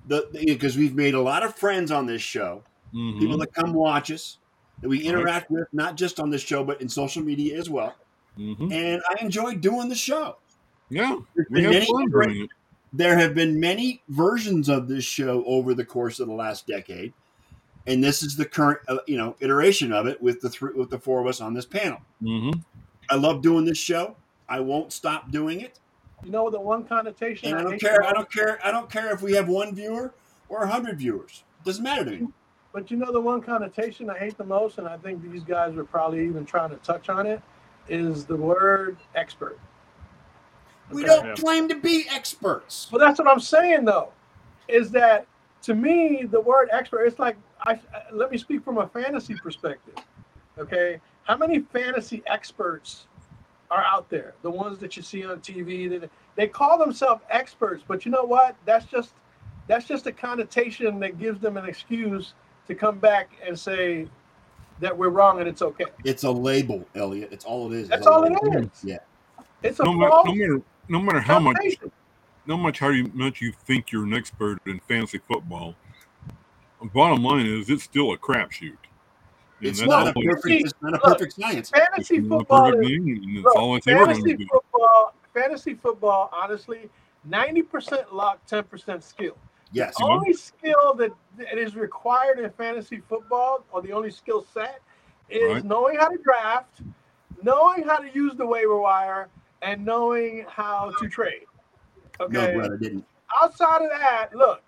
[0.07, 3.19] the because we've made a lot of friends on this show, Mhm.
[3.19, 4.37] people that come watch us,
[4.81, 7.95] that we interact with, not just on this show, but in social media as well.
[8.37, 8.71] Mhm.
[8.71, 10.37] And I enjoy doing the show.
[10.89, 11.15] Yeah,
[11.49, 12.49] we have many- fun doing it.
[12.93, 17.13] There have been many versions of this show over the course of the last decade,
[17.87, 20.89] and this is the current, uh, you know, iteration of it with the three, with
[20.89, 21.99] the four of us on this panel.
[22.21, 22.51] hmm
[23.11, 24.15] I love doing this show.
[24.47, 25.79] I won't stop doing it,
[26.23, 27.49] You know the one connotation.
[27.49, 28.03] and I don't care.
[28.03, 28.59] I don't care.
[28.63, 30.13] I don't care if we have one viewer
[30.47, 31.43] or a hundred viewers.
[31.63, 32.27] doesn't matter to me.
[32.73, 35.73] But you know the one connotation I hate the most, and I think these guys
[35.75, 37.41] were probably even trying to touch on it,
[37.87, 39.59] is the word expert.
[40.91, 41.35] We don't Yeah.
[41.35, 42.89] claim to be experts.
[42.91, 44.09] Well, that's what I'm saying though,
[44.67, 45.25] is that
[45.63, 47.03] to me the word expert.
[47.05, 47.79] It's like I
[48.11, 49.95] let me speak from a fantasy perspective.
[50.57, 53.07] Okay, how many fantasy experts
[53.71, 54.33] are out there?
[54.41, 58.23] The ones that you see on TV that they call themselves experts, but you know
[58.23, 58.55] what?
[58.65, 59.13] That's just
[59.67, 62.33] that's just a connotation that gives them an excuse
[62.67, 64.07] to come back and say
[64.79, 65.85] that we're wrong and it's okay.
[66.03, 67.29] It's a label, Elliot.
[67.31, 67.89] It's all it is.
[67.89, 68.63] That's It's a all it label.
[68.63, 68.83] is.
[68.83, 68.97] Yeah.
[69.61, 71.57] It's a No, matter, false no matter no matter how much
[72.45, 75.75] no much how you, much you think you're an expert in fantasy football.
[76.93, 78.77] Bottom line is, it's still a crapshoot.
[79.59, 80.65] And It's not a all it- perfect.
[80.65, 81.69] It's not a Look, perfect science.
[81.69, 84.45] Fantasy it's football is game, and it's Look, all it's ever going to fantasy be.
[84.45, 86.89] football, fantasy football, honestly,
[87.25, 89.37] ninety percent luck, ten percent skill.
[89.71, 89.95] Yes.
[89.97, 94.79] The only skill that, that is required in fantasy football, or the only skill set,
[95.29, 95.63] is Right.
[95.65, 96.81] knowing how to draft,
[97.43, 99.27] knowing how to use the waiver wire,
[99.61, 101.45] and knowing how to trade.
[102.19, 102.53] No, Okay.
[102.55, 103.05] Brett, I didn't.
[103.41, 104.61] Outside of that, look,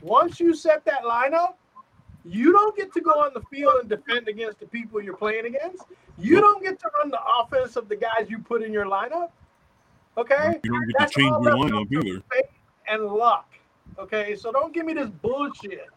[0.00, 1.54] once you set that lineup,
[2.24, 5.46] you don't get to go on the field and defend against the people you're playing
[5.46, 5.84] against.
[6.18, 9.30] You don't get to run the offense of the guys you put in your lineup.
[10.16, 10.60] Okay?
[10.62, 12.22] You don't get That's to change your lineup either.
[12.88, 13.48] and luck.
[13.98, 15.88] Okay, so don't give me this bullshit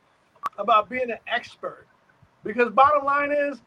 [0.58, 1.86] about being an expert.
[2.44, 3.62] Because bottom line is,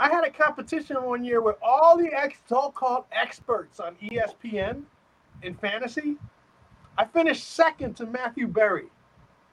[0.00, 4.82] I had a competition one year with all the ex so-called experts on ESPN
[5.42, 6.16] in fantasy.
[6.96, 8.86] I finished second to Matthew Berry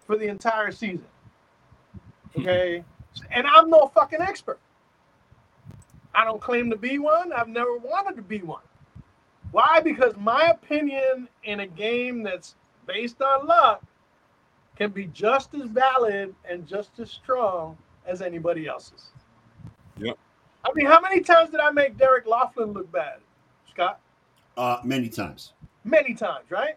[0.05, 1.05] for the entire season.
[2.33, 2.41] Hmm.
[2.41, 2.83] Okay,
[3.29, 4.59] and I'm no fucking expert.
[6.15, 7.33] I don't claim to be one.
[7.33, 8.63] I've never wanted to be one.
[9.51, 9.81] Why?
[9.81, 12.55] Because my opinion in a game that's
[12.85, 13.83] based on luck
[14.77, 19.09] can be just as valid and just as strong as anybody else's.
[20.67, 23.19] I mean, how many times did I make Derek Laughlin look bad,
[23.71, 23.99] Scott?
[24.57, 25.53] Uh, many times.
[25.83, 26.75] Many times, right?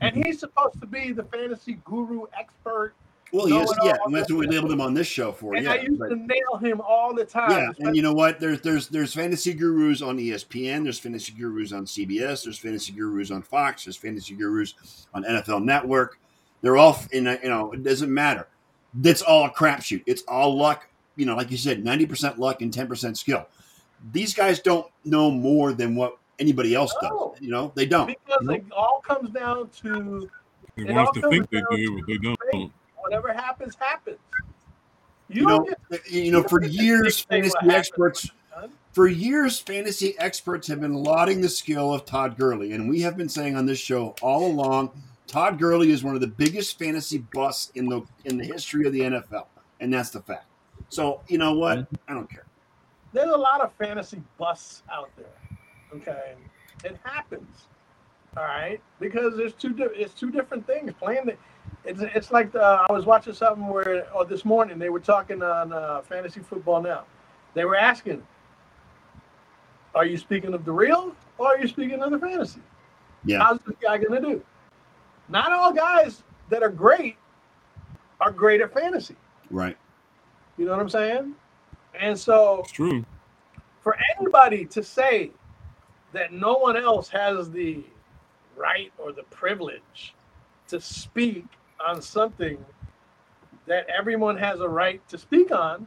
[0.00, 2.94] And he's supposed to be the fantasy guru expert.
[3.32, 5.56] Well, yes, yeah, and that's what we labeled him on this show for.
[5.56, 7.50] And yeah, I used but- to nail him all the time.
[7.50, 8.38] yeah, and you know what?
[8.38, 10.84] There's there's there's fantasy gurus on ESPN.
[10.84, 12.44] There's fantasy gurus on CBS.
[12.44, 13.84] There's fantasy gurus on Fox.
[13.84, 16.20] There's fantasy gurus on NFL Network.
[16.60, 17.26] They're all in.
[17.26, 18.46] A, you know, it doesn't matter.
[19.02, 20.04] It's all a crapshoot.
[20.06, 20.88] It's all luck.
[21.16, 23.46] You know, like you said, ninety percent luck and ten percent skill.
[24.12, 27.32] These guys don't know more than what anybody else No.
[27.34, 27.40] does.
[27.42, 28.06] You know, they don't.
[28.08, 30.28] because it all comes down to
[30.76, 32.38] They want us to think they do, but they don't.
[32.52, 32.70] faith.
[32.96, 34.18] whatever happens, happens.
[35.28, 38.30] You, You know, get uh, you know, for you don't get to years, fantasy experts.
[38.92, 43.16] For years, fantasy experts have been lauding the skill of Todd Gurley, and we have
[43.16, 44.90] been saying on this show all along,
[45.26, 48.92] Todd Gurley is one of the biggest fantasy busts in the in the history of
[48.92, 49.46] the NFL,
[49.80, 50.46] and that's the fact.
[50.94, 51.86] So you know what?
[52.06, 52.44] I don't care.
[53.12, 55.26] There's a lot of fantasy busts out there.
[55.96, 56.34] Okay,
[56.84, 57.66] it happens.
[58.36, 59.70] All right, because there's two.
[59.72, 60.92] di- It's two different things.
[60.98, 61.36] Playing the,
[61.84, 65.42] it's it's like the, I was watching something where, or this morning they were talking
[65.42, 67.04] on uh, fantasy football now.
[67.54, 68.24] They were asking,
[69.96, 72.60] "Are you speaking of the real, or are you speaking of the fantasy?
[73.24, 73.40] Yeah.
[73.40, 74.42] How's this guy gonna do?"
[75.28, 77.16] Not all guys that are great
[78.20, 79.16] are great at fantasy.
[79.50, 79.76] Right?
[80.56, 81.34] You know what I'm saying?
[81.98, 83.04] And so It's true.
[83.80, 85.30] for anybody to say
[86.12, 87.82] that no one else has the
[88.56, 90.14] right or the privilege
[90.68, 91.44] to speak
[91.84, 92.64] on something
[93.66, 95.86] that everyone has a right to speak on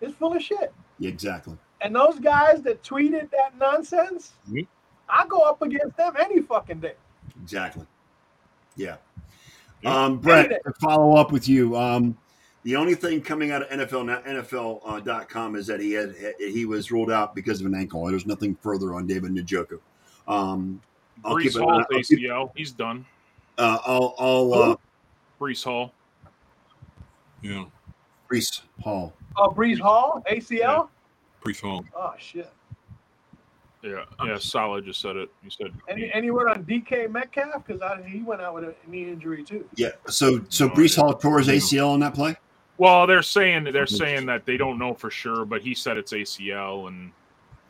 [0.00, 0.72] is full of shit.
[0.98, 1.56] Yeah, exactly.
[1.80, 4.66] And those guys that tweeted that nonsense, Mhm.
[5.08, 6.94] I go up against them any fucking day.
[7.40, 7.86] Exactly.
[8.76, 8.96] Yeah.
[9.82, 10.04] Yeah.
[10.04, 12.18] Um, Brett, to follow up with you, um,
[12.68, 16.92] the only thing coming out of NFL now- NFL.com is that he had he was
[16.92, 18.04] ruled out because of an ankle.
[18.04, 19.80] There's nothing further on David Njoku.
[20.26, 20.82] Um,
[21.24, 21.62] I'll Breece keep it.
[21.62, 22.50] Hall's I'll, keep, ACL.
[22.54, 23.06] He's done.
[23.56, 24.76] uh, I'll, I'll uh,
[25.40, 25.94] Breece Hall.
[27.40, 27.64] Yeah.
[28.30, 29.14] Breece Hall.
[29.38, 30.88] Oh, Breece Hall, ACL?
[31.42, 31.86] Breece Hall.
[31.96, 32.52] Oh, shit.
[33.82, 34.36] Yeah, yeah.
[34.36, 35.30] Solid just said it.
[35.42, 37.66] He said Any, any word on DK Metcalf?
[37.66, 39.66] Because he went out with a knee injury, too.
[39.76, 39.92] Yeah.
[40.08, 41.04] So so No Breece idea.
[41.04, 42.36] Hall tore his ACL on that play.
[42.78, 46.12] Well, they're saying they're saying that they don't know for sure, but he said it's
[46.12, 47.12] ACL, and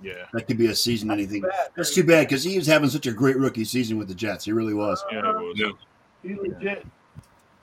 [0.03, 1.41] Yeah, That could be a season anything.
[1.41, 1.71] Bad.
[1.75, 4.45] That's too bad because he was having such a great rookie season with the Jets.
[4.45, 5.03] He really was.
[5.11, 5.59] yeah, it was.
[5.59, 5.71] Yeah.
[6.23, 6.87] He's legit.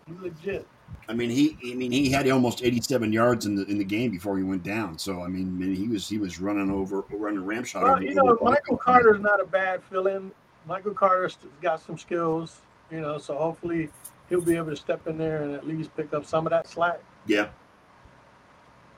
[0.07, 0.67] He's legit.
[1.07, 1.55] I mean, he.
[1.71, 4.63] I mean, he had almost 87 yards in the in the game before he went
[4.63, 4.97] down.
[4.97, 7.83] So I mean, I mean, he was he was running over, running ramshot.
[7.83, 10.31] Well, over, you know, over- Michael Carter's not a bad fill-in.
[10.67, 13.89] Michael Carter's got some skills, you know, so hopefully
[14.29, 16.67] he'll be able to step in there and at least pick up some of that
[16.67, 16.99] slack.
[17.27, 17.49] Yeah.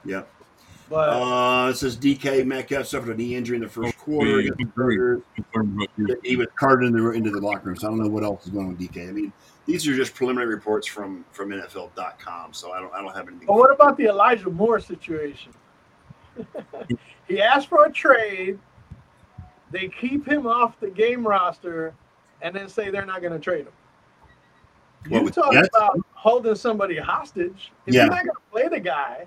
[0.06, 0.24] Yeah.
[0.90, 4.40] But Uh, it says DK Metcalf suffered a knee injury in the first quarter.
[4.40, 5.22] against the Chargers.
[5.36, 7.76] Concerned about your- He was carted into, into the locker room.
[7.76, 9.10] So I don't know what else is going on with DK.
[9.10, 9.34] I mean,
[9.66, 12.54] these are just preliminary reports from from NFL.com.
[12.54, 13.48] So I don't I don't have anything.
[13.48, 15.52] but what about the Elijah Moore situation?
[17.28, 18.58] he asked for a trade.
[19.72, 21.94] They keep him off the game roster,
[22.42, 23.74] and then say they're not going to trade him.
[25.08, 27.72] What, You with talk the about holding somebody hostage.
[27.86, 28.04] If Yeah.
[28.04, 29.26] you're not going to play the guy,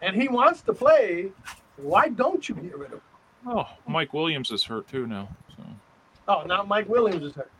[0.00, 1.30] and he wants to play,
[1.76, 3.00] why don't you get rid of him?
[3.46, 5.28] Oh, Mike Williams is hurt too now.
[5.56, 5.62] So
[6.28, 7.50] Oh, now Mike Williams is hurt.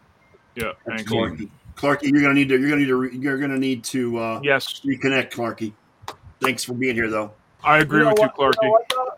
[0.55, 1.19] yeah, That's ankle.
[1.19, 1.51] Clarky.
[1.77, 4.41] Clarky, you're gonna need to you're gonna need to re- you're gonna need to uh,
[4.43, 5.73] Yes, reconnect, Clarky.
[6.41, 7.33] Thanks for being here, though.
[7.65, 8.65] I agree You know with what- you, Clarky.
[8.95, 9.15] know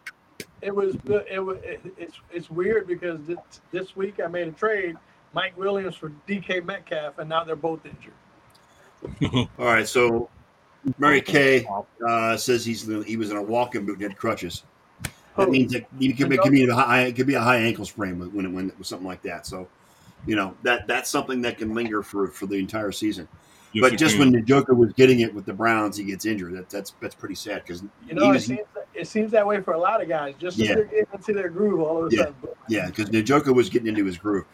[0.62, 0.96] it was
[1.30, 3.38] it was it, it's it's weird because this,
[3.70, 4.96] this week I made a trade,
[5.34, 9.48] Mike Williams for DK Metcalf, and now they're both injured.
[9.58, 10.30] All right, so
[10.98, 11.66] Mary Kay
[12.06, 14.62] uh, says he's he was in a walking boot and had crutches.
[15.02, 15.50] That Who?
[15.50, 17.56] means that it could be, it could be a high it could be a high
[17.56, 19.46] ankle sprain when when when it was something like that.
[19.46, 19.68] So,
[20.26, 23.28] you know that that's something that can linger for for the entire season.
[23.72, 24.20] Yes, but just can.
[24.20, 26.54] when the Joker was getting it with the Browns, he gets injured.
[26.54, 28.60] That, that's that's pretty sad because You know, it seems
[28.94, 30.34] it seems that way for a lot of guys.
[30.38, 30.74] Just as Yeah.
[30.76, 32.22] they're getting into their groove, all of a Yeah.
[32.22, 32.34] sudden.
[32.68, 34.44] Yeah, because the Joker was getting into his groove.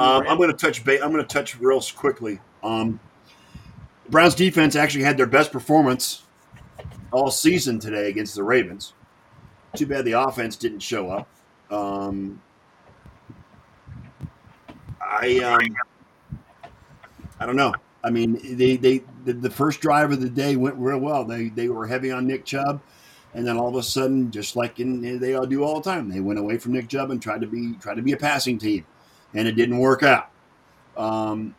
[0.00, 0.82] Um, I'm going to touch.
[0.82, 2.40] Ba- I'm going to touch real quickly.
[2.62, 2.98] Um,
[4.08, 6.22] Browns defense actually had their best performance
[7.12, 8.94] all season today against the Ravens.
[9.76, 11.28] Too bad the offense didn't show up.
[11.70, 12.40] Um,
[15.00, 15.76] I um,
[17.38, 17.74] I don't know.
[18.02, 21.24] I mean, they they the, the first drive of the day went real well.
[21.24, 22.80] They they were heavy on Nick Chubb,
[23.34, 26.08] and then all of a sudden, just like in, they all do all the time,
[26.08, 28.58] they went away from Nick Chubb and tried to be tried to be a passing
[28.58, 28.86] team,
[29.34, 30.30] and it didn't work out.
[30.96, 31.54] Um,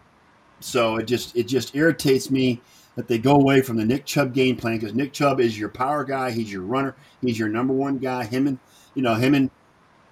[0.59, 2.61] so it just it just irritates me
[2.95, 5.69] that they go away from the Nick Chubb game plan because Nick Chubb is your
[5.69, 8.25] power guy, he's your runner, he's your number one guy.
[8.25, 8.59] Him and
[8.93, 9.49] you know him and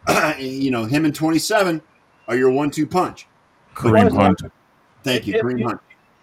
[0.39, 1.81] you know him and twenty seven
[2.27, 3.27] are your one two punch.
[3.75, 4.41] Kareem Hunt.
[5.03, 5.79] Thank you, Kareem Hunt.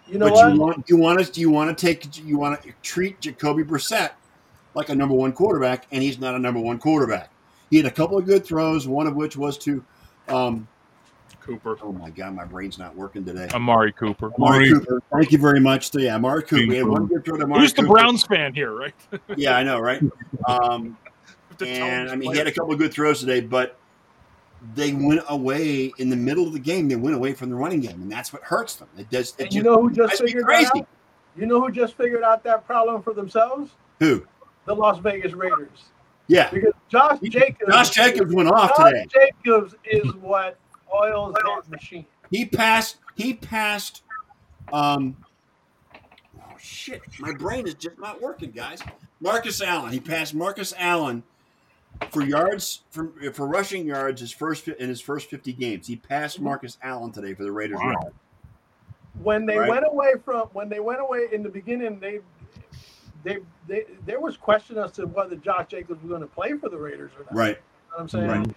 [0.07, 0.53] You know but what?
[0.53, 3.63] you want you want to do you want to take you want to treat Jacoby
[3.63, 4.11] Brissett
[4.77, 7.31] like a number one quarterback, and he's not a number one quarterback.
[7.69, 9.83] He had a couple of good throws, one of which was to,
[10.29, 10.67] um,
[11.47, 11.77] Cooper.
[11.81, 13.47] oh my god, my brain's not working today.
[13.53, 14.31] Amari Cooper.
[14.35, 15.91] Amari Amari- Cooper, thank you very much.
[15.91, 16.67] So, yeah, Amari Cooper.
[16.67, 17.93] We had one good throw to Amari Who's the Cooper.
[17.93, 18.93] Browns fan here, right?
[19.37, 20.01] Yeah, I know, right?
[20.47, 20.97] Um,
[21.61, 23.77] and I mean, he had a couple of good throws today, but
[24.75, 26.87] they went away in the middle of the game.
[26.87, 28.87] They went away from the running game, and that's what hurts them.
[28.97, 29.33] It does.
[29.39, 30.65] It And you just know who just figured crazy.
[30.73, 30.87] that out?
[31.35, 33.71] You know who just figured out that problem for themselves?
[33.99, 34.25] Who?
[34.65, 35.85] The Las Vegas Raiders.
[36.27, 37.71] Yeah, Because Josh Jacobs.
[37.71, 39.05] Josh Jacobs went off Josh today.
[39.45, 40.57] Jacobs is what
[40.93, 42.05] oils that machine.
[42.31, 42.97] He passed.
[43.15, 44.03] He passed.
[44.71, 45.15] Um.
[46.39, 47.01] Oh shit!
[47.19, 48.81] My brain is just not working, guys.
[49.19, 49.91] Marcus Allen.
[49.91, 51.23] He passed Marcus Allen
[52.11, 54.21] for yards for for rushing yards.
[54.21, 57.79] His first in his first fifty games, he passed Marcus Allen today for the Raiders.
[57.81, 58.11] Wow.
[59.23, 59.69] when they Right.
[59.69, 62.19] went away from when they went away in the beginning, they
[63.23, 66.69] they, they there was question as to whether Josh Jacobs was going to play for
[66.69, 67.33] the Raiders or not.
[67.33, 67.47] Right.
[67.49, 68.27] You know what I'm saying?
[68.27, 68.55] Right.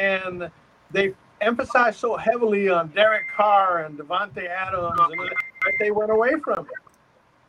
[0.00, 0.50] And
[0.90, 6.32] they emphasized so heavily on Derek Carr and Davante Adams and that they went away
[6.42, 6.72] from it.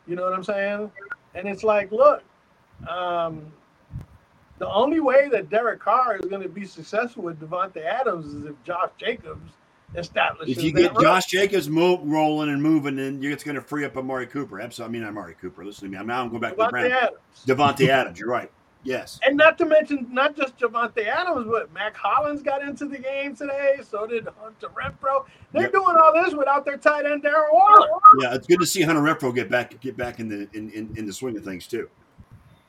[0.06, 0.90] You know what I'm saying?
[1.34, 2.22] And it's like, look,
[2.88, 3.52] um,
[4.58, 8.46] the only way that Derek Carr is going to be successful with Davante Adams is
[8.46, 9.52] if Josh Jacobs
[9.94, 11.02] establishes If you get run.
[11.02, 14.60] Josh Jacobs mo- rolling and moving, then it's going to free up Amari Cooper.
[14.60, 14.98] Absolutely.
[14.98, 15.64] I mean, Amari Cooper.
[15.64, 15.98] Listen to me.
[15.98, 16.92] I'm now I'm going back to the Davante Browns.
[16.92, 17.18] Adams.
[17.46, 18.18] Davante Adams.
[18.18, 18.50] You're right.
[18.86, 19.18] Yes.
[19.26, 23.34] And not to mention, not just Javante Adams, but Mack Hollins got into the game
[23.34, 23.78] today.
[23.82, 25.24] So did Hunter Renfrow.
[25.52, 25.72] They're Yep.
[25.72, 27.88] doing all this without their tight end Darren Waller.
[28.20, 30.92] Yeah, it's good to see Hunter Renfrow get back get back in the in, in,
[30.96, 31.90] in the swing of things too.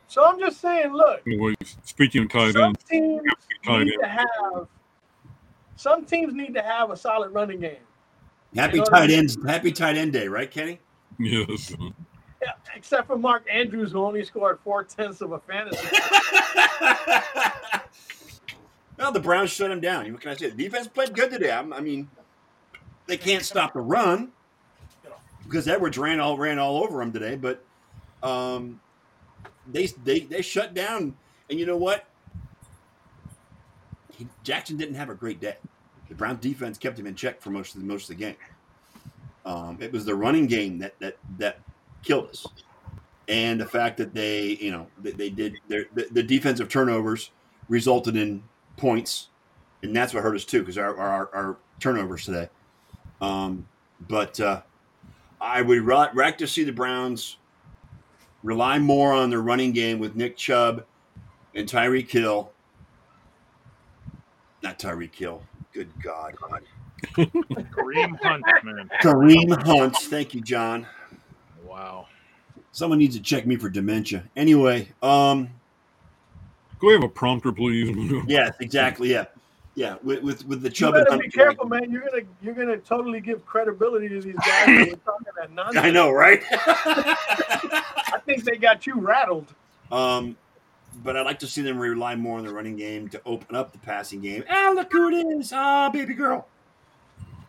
[0.08, 3.22] So I'm just saying, look, Anyways, speaking of tight some ends, teams
[3.64, 4.02] tight need end.
[4.02, 4.68] to have
[5.76, 7.76] some teams need to have a solid running game.
[8.56, 9.20] Happy You know what I tight mean?
[9.20, 10.80] ends, happy tight end day, right, Kenny?
[11.20, 11.90] yes, Yeah,
[12.76, 15.88] except for Mark Andrews, who only scored four tenths of a fantasy.
[18.98, 20.12] well, the Browns shut him down.
[20.12, 20.50] What can I say?
[20.50, 21.52] The defense played good today.
[21.52, 22.10] I'm- I mean,
[23.06, 24.32] they can't stop the run
[25.44, 27.36] because Edwards ran all ran all over him today.
[27.36, 27.64] But
[28.22, 28.80] um,
[29.72, 31.16] they they they shut down.
[31.50, 32.06] And you know what?
[34.18, 35.56] he, Jackson didn't have a great day.
[36.10, 38.36] The Browns defense kept him in check for most of the most of the game.
[39.46, 41.60] Um, it was the running game that that that
[42.04, 42.46] killed us,
[43.28, 47.32] and the fact that they, you know, they, they did their the, the defensive turnovers
[47.70, 48.44] resulted in
[48.78, 49.30] points,
[49.84, 52.50] and that's what hurt us too because our, our our turnovers today.
[53.22, 53.68] Um,
[54.08, 54.62] but uh,
[55.42, 57.38] I would ra- like to see the Browns
[58.44, 60.86] rely more on their running game with Nick Chubb
[61.54, 62.52] and Tyreek Hill.
[64.64, 65.42] Not Tyreek Hill.
[65.74, 66.36] Good God.
[67.18, 68.90] Kareem Hunt, man.
[69.02, 69.96] Kareem Hunt.
[69.96, 70.88] Thank you, John.
[71.78, 72.08] Wow.
[72.72, 74.24] Someone needs to check me for dementia.
[74.36, 75.50] Anyway, um,
[76.80, 77.96] Go have a prompter, please.
[78.28, 79.12] yes, exactly.
[79.12, 79.26] Yeah,
[79.76, 79.98] yeah.
[80.04, 81.92] With with, with the You Chubb and better be careful, man.
[81.92, 85.86] You're gonna you're gonna totally give credibility to these guys who are talking that nonsense.
[85.86, 86.44] I know, right?
[86.52, 89.54] I think they got you rattled.
[89.92, 90.36] um,
[91.04, 93.72] but I'd like to see them rely more on the running game to open up
[93.72, 94.44] the passing game.
[94.50, 95.52] Ah, look who it is!
[95.54, 96.48] Ah, baby girl.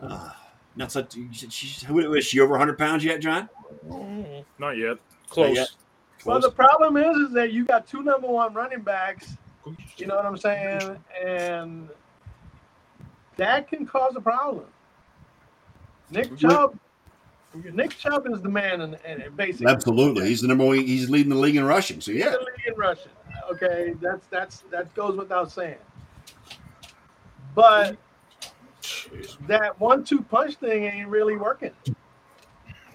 [0.01, 0.31] Uh,
[0.79, 1.17] not such.
[1.33, 3.49] She's, who is she over 100 pounds yet, Jon?
[3.87, 4.45] Mm.
[4.59, 4.97] Not yet.
[5.29, 5.57] Close.
[5.57, 5.69] yet.
[6.25, 9.37] Well, the problem is, is that you got two number one running backs.
[9.97, 10.97] You know what I'm saying?
[11.25, 11.89] And
[13.37, 14.65] that can cause a problem.
[16.11, 16.79] Nick Chubb,
[17.55, 20.79] Nick Chubb is the man, in, in basically Absolutely, he's the number one.
[20.79, 22.01] He's leading the league in rushing.
[22.01, 23.13] So He's yeah, the league in rushing.
[23.53, 25.77] Okay, that's that's that goes without saying.
[27.55, 27.99] But
[29.47, 31.73] that one-two punch thing ain't really working.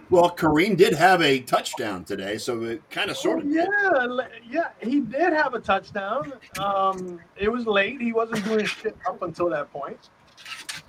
[0.10, 3.46] well, Kareem did have a touchdown today, so it kind of sort of.
[3.46, 6.34] Oh, yeah, yeah, he did have a touchdown.
[6.60, 8.00] Um, it was late.
[8.02, 10.10] He wasn't doing shit up until that point.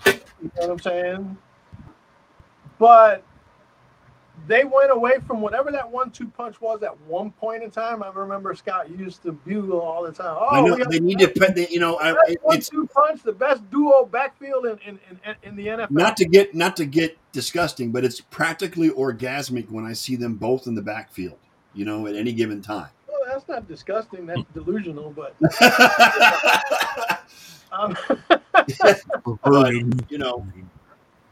[0.06, 1.36] You know what I'm saying?
[2.78, 3.24] But
[4.46, 8.02] they went away from whatever that one-two punch was at one point in time.
[8.02, 10.36] I remember Scott used to bugle all the time.
[10.38, 12.72] Oh, I know they the need to put the, you know, I, best it- it's
[12.72, 15.90] one-two punch, the best duo backfield in, in, in, in the NFL.
[15.90, 20.34] not to get not to get disgusting, but it's practically orgasmic when I see them
[20.34, 21.38] both in the backfield.
[21.74, 22.88] You know, at any given time.
[23.08, 24.26] well, that's not disgusting.
[24.26, 25.10] That's delusional.
[25.10, 25.34] But
[27.72, 27.96] um,
[30.08, 30.46] you know,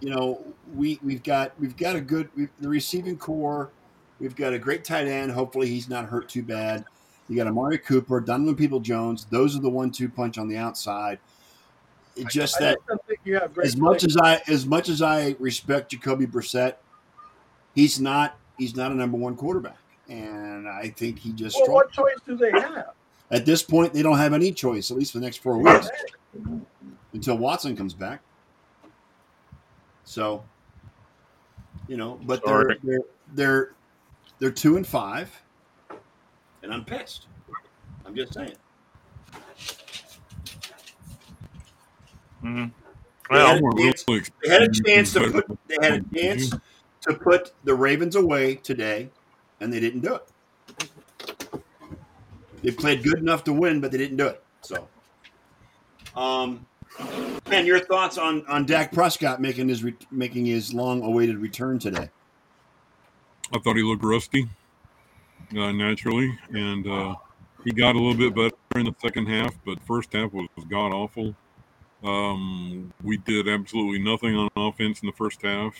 [0.03, 3.71] you know, we we've got we've got a good we've, the receiving corps.
[4.19, 5.31] We've got a great tight end.
[5.31, 6.85] Hopefully, he's not hurt too bad.
[7.29, 9.27] You got Amari Cooper, Donovan Peoples-Jones.
[9.31, 11.21] Those are the one-two punch on the outside.
[12.17, 14.67] It just I that just don't think you have great as much as I as
[14.67, 16.75] much as I respect Jacoby Brissett,
[17.77, 21.93] he's not he's not a number one quarterback, and I think he just well, what
[21.93, 22.91] choice do they have?
[23.31, 25.88] at this point they don't have any choice at least for the next four weeks
[27.15, 28.21] until Watson comes back.
[30.12, 30.44] So,
[31.88, 32.98] you know, but they're they're
[33.33, 33.70] they're
[34.40, 35.35] they're two and five,
[36.62, 37.29] and I'm pissed.
[38.05, 38.53] I'm just saying.
[42.44, 42.72] Mhm.
[43.31, 46.51] They Well, had, a chance, they had a chance to put they had a chance
[47.09, 49.09] to put the Ravens away today,
[49.61, 50.29] and they didn't do it.
[52.62, 54.44] They played good enough to win, but they didn't do it.
[54.61, 54.88] So,
[56.14, 56.66] um,
[57.48, 61.78] man, your thoughts on on Dak Prescott making his re- making his long awaited return
[61.78, 62.09] today?
[63.55, 64.48] I thought he looked rusty,
[65.57, 67.14] uh, naturally, and uh,
[67.64, 70.64] he got a little bit better in the second half, but first half was, was
[70.66, 71.35] god awful.
[72.02, 75.74] Um, we did absolutely nothing on offense in the first half.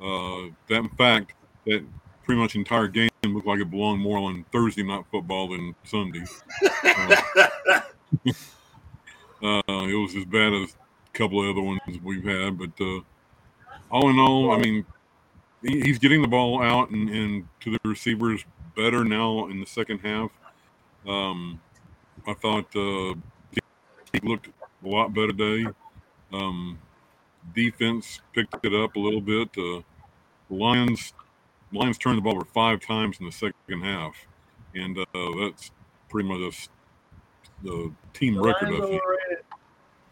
[0.00, 1.34] Uh, that, in fact,
[1.66, 1.84] that
[2.24, 6.24] pretty much entire game looked like it belonged more on Thursday night football than Sunday.
[9.42, 13.00] Uh, it was as bad as a couple of other ones we've had, but uh,
[13.90, 14.84] all in all, I mean,
[15.62, 18.44] he- he's getting the ball out and, and to the receivers
[18.76, 20.30] better now in the second half.
[21.06, 21.60] Um,
[22.26, 23.14] I thought uh,
[24.12, 24.48] he looked
[24.84, 25.66] a lot better today.
[26.32, 26.78] Um,
[27.54, 29.48] defense picked it up a little bit.
[29.56, 29.80] Uh,
[30.50, 31.14] Lions
[31.72, 34.14] Lions turned the ball over five times in the second half,
[34.74, 35.04] and uh,
[35.40, 35.70] that's
[36.08, 36.68] pretty much
[37.62, 38.68] the team The record.
[38.70, 39.02] Lions I think.
[39.02, 39.44] overrated.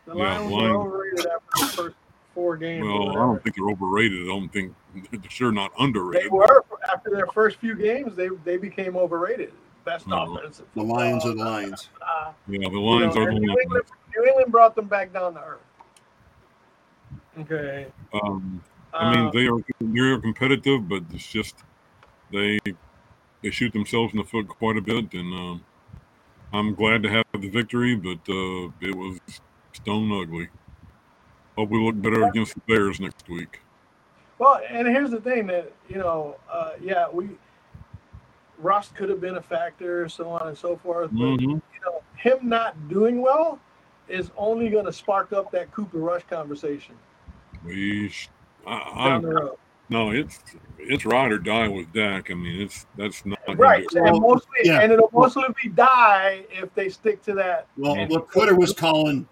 [0.09, 1.97] The Yeah, Lions Lions- were overrated after the first
[2.35, 2.87] four games.
[2.87, 4.23] Well, I don't think they're overrated.
[4.23, 4.75] I don't think
[5.11, 6.31] they're sure not underrated.
[6.31, 8.17] They were after their first few games.
[8.17, 9.53] They they became overrated.
[9.85, 10.37] Best No.
[10.37, 10.67] offensive.
[10.75, 11.91] The Lions are the Lions.
[12.01, 13.61] uh, Yeah, the you Lions know, are the New ones.
[13.63, 13.85] England,
[14.17, 15.61] New England brought them back down to earth.
[17.41, 17.87] Okay.
[18.15, 18.63] Um,
[18.95, 21.57] I mean, Uh, they are they're competitive, but it's just
[22.33, 22.59] they
[23.43, 25.65] they shoot themselves in the foot quite a bit, and um,
[26.53, 29.19] I'm glad to have the victory, but uh, it was
[29.73, 30.49] stone ugly.
[31.57, 33.61] Hope we look better against the Bears next week.
[34.39, 37.31] Well, and here's the thing that you know, uh, yeah, we
[38.59, 41.11] Rust could have been a factor, so on and so forth.
[41.13, 41.41] But Mhm.
[41.41, 43.59] you know, him not doing well
[44.09, 46.95] is only going to spark up that Cooper Rush conversation
[47.65, 48.31] We, sh-
[48.67, 49.55] I, down the I,
[49.91, 50.41] no, it's
[50.79, 52.31] it's ride or die with Dak.
[52.31, 54.81] I mean, it's that's not Right, get- and mostly, yeah.
[54.81, 57.67] and it'll mostly be die if they stick to that.
[57.77, 59.27] Well, what well, Twitter was calling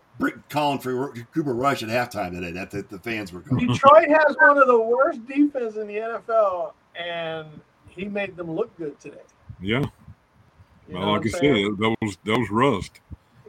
[0.48, 2.52] calling for Cooper Rush at halftime today.
[2.52, 3.66] That the, the fans were calling.
[3.66, 7.46] Detroit has one of the worst defense in the NFL, and
[7.88, 9.16] he made them look good today.
[9.60, 9.84] Yeah,
[10.88, 13.00] You well, like I said, that was that was rust.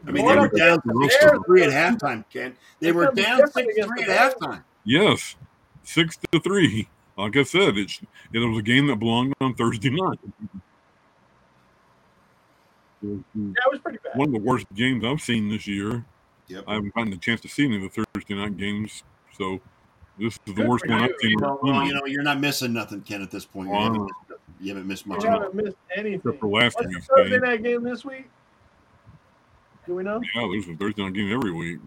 [0.05, 2.23] I mean, Going they were down against the six three at halftime.
[2.31, 4.63] Ken, they were down different six against three at halftime.
[4.85, 5.35] Yes,
[5.83, 6.87] six to three.
[7.17, 7.99] Like I said, it's
[8.31, 10.19] it was a game that belonged on Thursday night.
[13.01, 14.17] That was pretty bad.
[14.17, 16.05] One of the worst games I've seen this year.
[16.47, 16.63] Yep.
[16.67, 19.03] I haven't gotten the chance to see any of the Thursday night games,
[19.37, 19.59] so
[20.17, 21.01] this is the Good worst one.
[21.03, 21.37] I've seen.
[21.39, 23.21] Well, well, you know, you're not missing nothing, Ken.
[23.21, 23.83] At this point, you, Wow.
[23.83, 25.23] haven't, missed, you haven't missed much.
[25.23, 26.19] You haven't missed anything.
[26.19, 28.29] Except for last What's week's Thursday night game this week?
[29.85, 30.21] Do we know?
[30.35, 31.79] Yeah, there's a Thursday night game every week.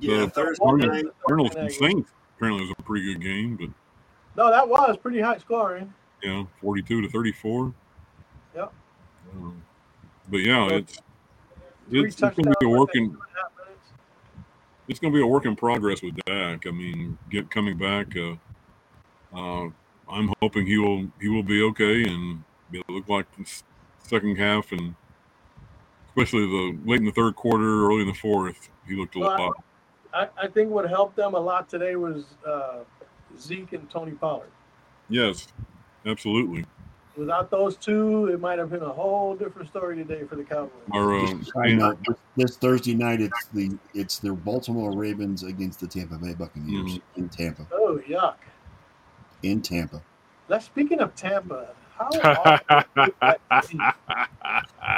[0.00, 1.04] Yeah, The Thursday night.
[1.26, 1.70] Cardinals and.
[1.72, 3.68] Saints apparently was a pretty good game, but
[4.36, 5.92] No, that was pretty high scoring.
[6.22, 7.74] yeah, 42 to 34.
[8.56, 8.72] Yep.
[9.34, 9.62] Um,
[10.28, 11.02] but yeah, it's Three
[11.90, 13.88] it's, it's going to be a within working two and a half minutes.
[14.88, 16.66] it's going to be a work in progress with Dak.
[16.66, 18.16] I mean, get coming back.
[18.16, 18.34] Uh,
[19.34, 19.68] uh,
[20.10, 23.48] I'm hoping he will he will be okay and it look like the
[23.98, 24.94] second half and
[26.08, 29.38] especially the late in the third quarter, early in the fourth, he looked a Well,
[29.38, 29.64] lot.
[30.12, 32.78] I, I think what helped them a lot today was uh,
[33.38, 34.50] Zeke and Tony Pollard.
[35.08, 35.46] Yes,
[36.04, 36.64] absolutely.
[37.20, 40.70] Without those two, it might have been a whole different story today for the Cowboys.
[40.90, 44.92] Our uh, Just a side note, this, this Thursday night, it's the it's the Baltimore
[44.92, 47.20] Ravens against the Tampa Bay Buccaneers Mm-hmm.
[47.20, 47.66] in Tampa.
[47.72, 48.36] Oh yuck!
[49.42, 50.00] In Tampa.
[50.48, 51.68] Let's speaking of Tampa,
[51.98, 53.82] how awful is that team?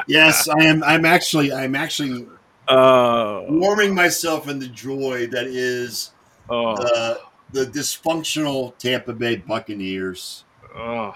[0.06, 0.84] Yes, I am.
[0.84, 1.52] I'm actually.
[1.52, 2.28] I'm actually
[2.68, 6.12] uh, warming myself in the joy that is
[6.48, 7.20] oh, the
[7.50, 10.44] the dysfunctional Tampa Bay Buccaneers.
[10.76, 11.12] oh.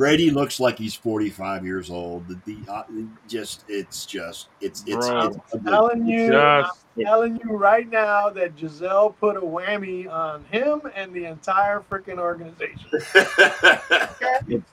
[0.00, 2.26] Brady looks like he's 45 years old.
[2.26, 2.84] The, the uh,
[3.28, 5.26] just it's just it's it's, Bro.
[5.26, 5.70] it's ugly.
[5.70, 10.80] telling you, Just- I'm telling you right now that Gisele put a whammy on him
[10.96, 12.80] and the entire freaking organization.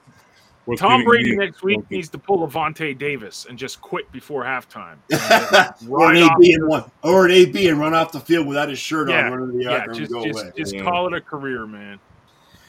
[0.64, 4.46] what's Tom Brady next week needs to pull a Vontae Davis and just quit before
[4.46, 4.96] halftime.
[5.90, 8.80] or an AB and one, or an AB and run off the field without his
[8.80, 10.52] shirt Yeah, on, running the yeah, arc and just go just, away.
[10.56, 10.84] just Yeah.
[10.84, 12.00] call it a career, man.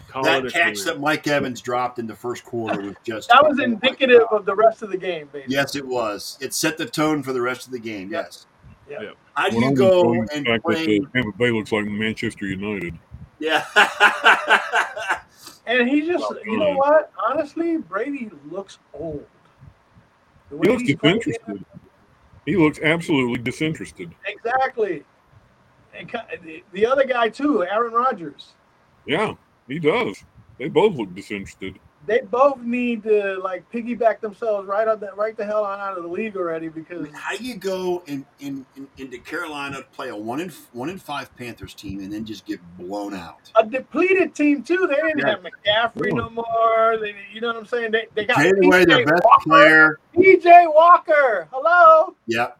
[0.08, 0.84] Call That it catch career.
[0.94, 4.54] that Mike Evans dropped in the first quarter was just That was indicative of the
[4.54, 5.54] rest of the game, basically.
[5.54, 6.38] Yes, it was.
[6.40, 8.10] It set the tone for the rest of the game.
[8.10, 8.46] Yes.
[8.88, 9.02] Yep.
[9.02, 9.14] Yep.
[9.34, 10.98] How do you I'm go and the fact that play?
[11.00, 12.98] the Tampa Bay looks like Manchester United.
[13.38, 13.64] Yeah.
[15.66, 17.12] And he just, Well, you know what?
[17.22, 19.26] Honestly, Brady looks old.
[20.48, 21.64] He looks disinterested.
[22.46, 24.14] He looks absolutely disinterested.
[24.26, 25.04] Exactly.
[25.94, 26.10] And
[26.42, 28.52] the- the other guy too, Aaron Rodgers.
[29.04, 29.34] Yeah,
[29.68, 30.22] he does.
[30.58, 31.78] They both look disinterested.
[32.06, 35.96] They both need to like piggyback themselves right on that, right the hell on out
[35.96, 40.16] of the league already because How you go in, in, in into Carolina play a
[40.16, 43.52] one in one in five Panthers team and then just get blown out?
[43.56, 44.86] a depleted team too.
[44.88, 45.30] They didn't Yeah.
[45.30, 46.96] have McCaffrey no more.
[47.00, 47.90] They, you know what I'm saying?
[47.92, 49.42] They, they got Traded away their best Walker.
[49.44, 49.98] player.
[50.16, 51.48] PJ Walker.
[51.52, 52.14] Hello.
[52.26, 52.58] Yep.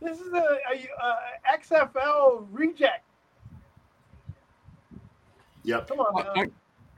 [0.00, 3.04] This is a, a, a XFL reject.
[5.64, 5.88] Yep.
[5.88, 6.40] Come on, I.
[6.40, 6.46] I,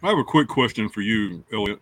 [0.03, 1.81] I have a quick question for you, Elliot.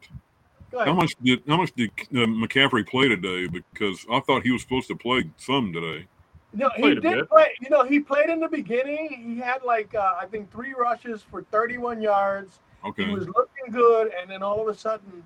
[0.72, 3.47] How much did how much did uh, McCaffrey play today?
[3.47, 6.07] Because I thought he was supposed to play some today.
[6.55, 7.49] No, he Played did play.
[7.61, 9.22] You know, he played in the beginning.
[9.24, 12.61] He had like uh, I think three rushes for 31 yards.
[12.85, 13.05] Okay.
[13.05, 15.22] He was looking good, and then all of a sudden,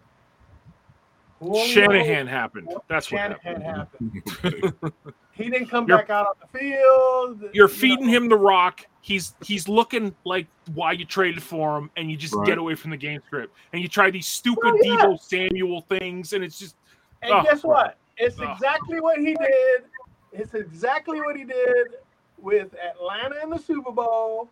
[1.40, 2.72] who only Shanahan happened.
[2.88, 3.62] That's what happened.
[3.62, 4.72] happened.
[5.36, 5.44] Okay.
[5.44, 7.50] He didn't come You're- back out on the field.
[7.54, 8.12] You're you feeding know.
[8.12, 8.86] him the rock.
[9.02, 12.46] He's he's looking like why you traded for him, and you just Right.
[12.46, 13.54] get away from the game script.
[13.72, 14.96] And you try these stupid Well, yeah.
[15.04, 16.74] Deebo Samuel things, and it's just
[17.22, 17.96] And Oh, guess what?
[18.18, 18.52] It's Oh.
[18.52, 19.84] exactly what he did.
[20.32, 21.96] It's exactly what he did
[22.38, 24.50] with Atlanta in the Super Bowl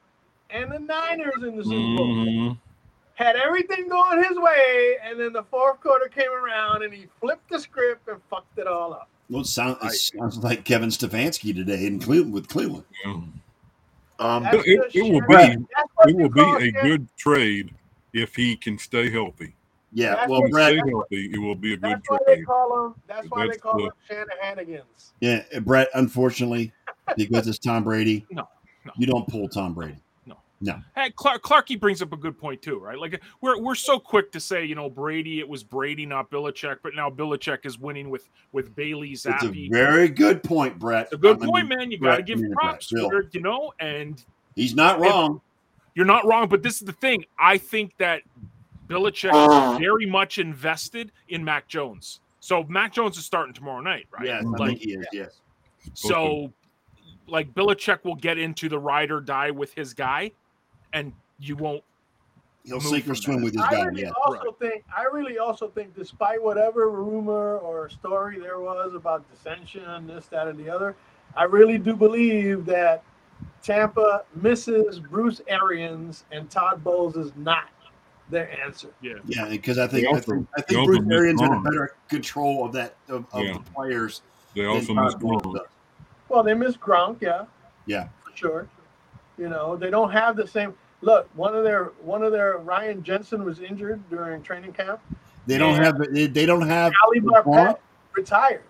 [0.51, 2.07] and the Niners in the Super Bowl.
[2.17, 2.59] Mhm.
[3.17, 7.49] Had everything going his way, and then the fourth quarter came around and he flipped
[7.51, 9.09] the script and fucked it all up.
[9.35, 12.85] Well, it sounds, it sounds like Kevin Stefanski today in Cleveland with Cleveland.
[13.05, 13.15] Yeah.
[14.21, 15.57] Um, It, it will be
[16.09, 17.75] it will be a Shan- good trade
[18.13, 19.57] if he can stay healthy.
[19.93, 20.15] yeah.
[20.15, 20.75] That's Well, what- Brett.
[20.79, 22.05] Stay healthy, it will be a good trade.
[22.05, 22.95] That's why they call him.
[23.09, 25.13] That's why they call the- him Shanahanigans.
[25.19, 25.89] Yeah, Brett.
[25.95, 26.73] Unfortunately,
[27.17, 28.25] because it's Tom Brady.
[28.31, 28.47] No,
[28.85, 28.93] no.
[28.97, 29.97] You don't pull Tom Brady.
[30.65, 30.73] No.
[30.73, 30.81] No.
[30.95, 32.99] Hey, Clark Clarky brings up a good point too, right?
[32.99, 36.79] Like we're we're so quick to say, you know, Brady, it was Brady, not Belichick,
[36.83, 41.07] but now Belichick is winning with with Bailey It's a very good point, Brett.
[41.07, 41.91] It's a good I mean, point, man.
[41.91, 44.25] You got to give props, Brett, you know, and
[44.57, 45.41] He's not wrong.
[45.95, 46.49] you're not wrong.
[46.49, 47.25] But this is the thing.
[47.39, 48.23] I think that
[48.89, 49.77] Belichick is ah.
[49.79, 52.21] very much invested in Mac Jones.
[52.41, 54.27] So Mac Jones is starting tomorrow night, right?
[54.27, 55.07] Yes, I Like, think he is.
[55.13, 55.41] Yes.
[55.95, 56.53] so,
[57.27, 60.31] like Belichick will get into the ride or die with his guy,
[60.95, 61.83] and you won't.
[62.65, 63.45] He'll Move sink or swim that.
[63.45, 64.11] with his I really Yeah.
[64.25, 69.85] also think I really also think despite whatever rumor or story there was about dissension,
[69.85, 70.97] and this, that, and the other,
[71.37, 73.03] I really do believe that
[73.63, 77.69] Tampa misses Bruce Arians and Todd Bowles is not
[78.31, 78.89] their answer.
[79.03, 79.15] Yeah.
[79.27, 81.95] Yeah, because I think They I think, I think Bruce miss Arians had a better
[82.09, 83.53] control of that of, of Yeah.
[83.55, 84.23] the players
[84.55, 85.59] They also miss Todd Gronk.
[86.31, 87.45] Well, they miss Gronk, yeah,
[87.85, 88.09] Yeah.
[88.25, 88.69] for sure.
[89.37, 90.73] You know, they don't have the same
[91.05, 91.29] look.
[91.35, 95.01] One of their one of their Ryan Jensen was injured during training camp.
[95.47, 97.45] They don't have they, they don't have Ali Gronk?
[97.45, 97.79] Marpet
[98.15, 98.63] retired.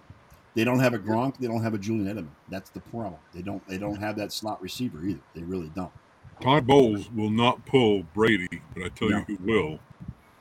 [0.55, 1.39] they don't have a Gronk.
[1.39, 2.29] They don't have a Julian Edelman.
[2.49, 3.17] That's the problem.
[3.33, 5.21] They don't they don't have that slot receiver either.
[5.35, 5.93] They really don't.
[6.41, 9.19] Todd Bowles will not pull Brady, but I tell No.
[9.29, 9.79] you who will,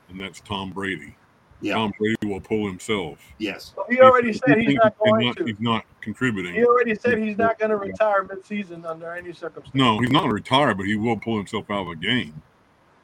[0.09, 1.15] and that's Tom Brady.
[1.63, 1.75] Yeah.
[1.75, 3.17] Tom Brady will pull himself.
[3.37, 3.73] Yes.
[3.75, 5.45] Well, he already If said he he's not going not- to.
[5.45, 6.53] He's not contributing.
[6.53, 9.73] He already said he's not going to retire midseason under any circumstance.
[9.73, 12.41] No, he's not going to retire, but he will pull himself out of a game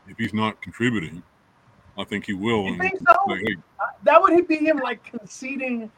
[0.07, 1.23] if he's not contributing.
[1.97, 2.63] I think he will.
[2.65, 3.15] You and think so?
[3.29, 3.55] say, hey,
[4.03, 5.89] That would be him like conceding.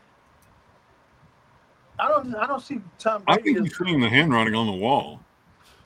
[1.99, 2.34] I don't.
[2.36, 5.20] I don't see Tom I think he's seeing the handwriting on the wall.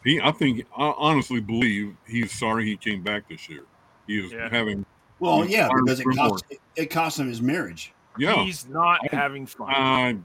[0.04, 3.64] He, I think, I honestly believe he's sorry he came back this year.
[4.06, 4.50] He is Yeah.
[4.50, 4.86] having,
[5.20, 7.94] Well, He's yeah, because it for cost it, it cost him his marriage.
[8.18, 8.44] yeah.
[8.44, 9.70] He's not I- having fun.
[9.70, 10.18] I,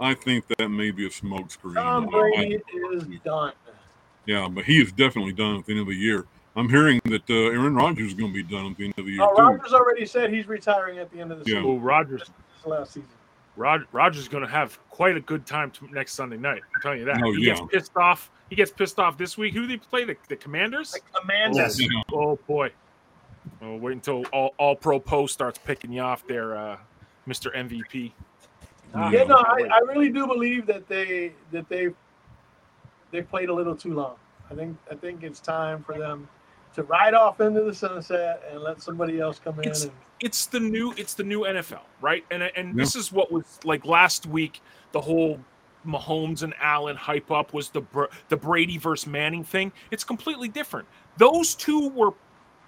[0.00, 1.74] I think that may be a smokescreen.
[1.74, 2.60] Tom I- I- Brady
[2.94, 3.52] is done.
[4.26, 6.24] Yeah, but he is definitely done at the end of the year.
[6.56, 9.04] I'm hearing that uh, Aaron Rodgers is going to be done at the end of
[9.06, 9.42] the year Oh, too.
[9.42, 11.58] Rodgers already said he's retiring at the end of the Yeah.
[11.58, 11.70] season.
[11.70, 12.20] oh, Rodgers.
[12.22, 13.08] This last season.
[13.56, 16.62] Rod, Rodgers is going to have quite a good time t- next Sunday night.
[16.74, 17.20] I'm telling you that.
[17.24, 17.54] Oh, he yeah.
[17.54, 18.30] gets pissed off.
[18.48, 19.54] He gets pissed off this week.
[19.54, 20.04] Who do they play?
[20.04, 20.92] The, the Commanders.
[20.92, 21.56] Like Amanda.
[21.58, 21.80] Yes.
[21.80, 21.86] Yeah.
[22.12, 22.70] Oh boy.
[23.62, 26.76] Oh, wait until all, all pro post starts picking you off there, uh,
[27.28, 27.54] Mr.
[27.54, 28.12] MVP.
[28.94, 29.68] Ah, Yeah, no, I.
[29.72, 31.88] I really do believe that they that they
[33.10, 34.16] they played a little too long.
[34.50, 36.28] I think I think it's time for them
[36.74, 39.66] to ride off into the sunset and let somebody else come in.
[39.66, 39.92] It's- And,
[40.22, 42.24] it's the new it's the new NFL, right?
[42.30, 44.60] And and this is what was like last week.
[44.92, 45.40] The whole
[45.86, 47.82] Mahomes and Allen hype up was the
[48.28, 49.72] the Brady versus Manning thing.
[49.90, 50.86] It's completely different.
[51.16, 52.10] Those two were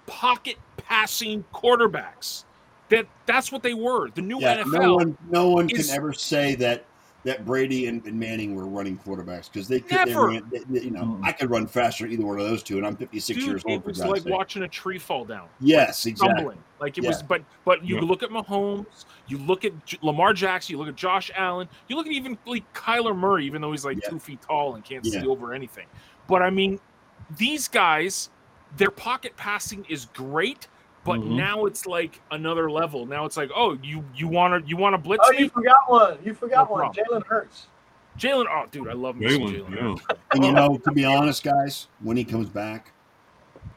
[0.05, 2.43] pocket passing quarterbacks.
[2.89, 4.09] That that's what they were.
[4.11, 4.81] The new Yeah, NFL.
[4.81, 6.85] no one no one is- can ever say that
[7.23, 9.91] that Brady and, and Manning were running quarterbacks because they could.
[9.97, 10.27] They Never.
[10.27, 12.85] ran, they- they- you know, I could run faster either one of those two, and
[12.85, 13.79] I'm 56 Dude, years old.
[13.79, 14.33] it was God's like sake.
[14.33, 15.47] watching a tree fall down.
[15.61, 16.33] Yes, exactly.
[16.35, 16.57] stumbling.
[16.81, 18.01] Like it was, but but you Yeah.
[18.01, 21.95] look at Mahomes, you look at J- Lamar Jackson, you look at Josh Allen, you
[21.95, 24.09] look at even like Kyler Murray, even though he's like Yeah.
[24.09, 25.21] two feet tall and can't Yeah.
[25.21, 25.87] see over anything.
[26.27, 26.77] But I mean,
[27.37, 28.29] these guys,
[28.77, 30.67] their pocket passing is great,
[31.03, 31.35] but Mhm.
[31.35, 33.05] now it's like another level.
[33.05, 35.49] Now it's like, oh, you you want to you want to blitz oh, me, you
[35.49, 36.17] forgot one.
[36.23, 36.93] You forgot No one.
[36.93, 37.67] Jalen Hurts.
[38.17, 38.45] Jalen?
[38.49, 39.97] Oh, dude, I love Jalen, Jalen.
[39.99, 40.15] yeah.
[40.31, 42.91] And you know, to be honest, guys, when he comes back,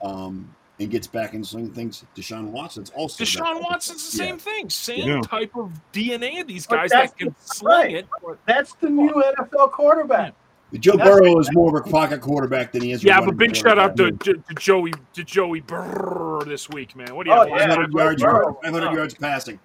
[0.02, 3.24] um, and gets back in swing things, Deshaun Watson's also.
[3.24, 4.28] Deshaun type Watson's the Yeah.
[4.30, 5.20] same thing, same Yeah.
[5.22, 7.94] type of DNA of these guys that can the- sling right.
[7.94, 8.06] it.
[8.22, 10.34] but- That's the new NFL quarterback.
[10.74, 13.02] Joe That's- Burrow is more of a pocket quarterback than he is.
[13.02, 16.68] a Yeah, running but big shout out to, to, to Joey to Joey Brrr this
[16.68, 17.14] week, man.
[17.14, 17.48] What do you Oh, have?
[17.48, 17.68] yeah.
[17.68, 18.92] 500 yards, 500 Oh.
[18.92, 19.58] yards passing.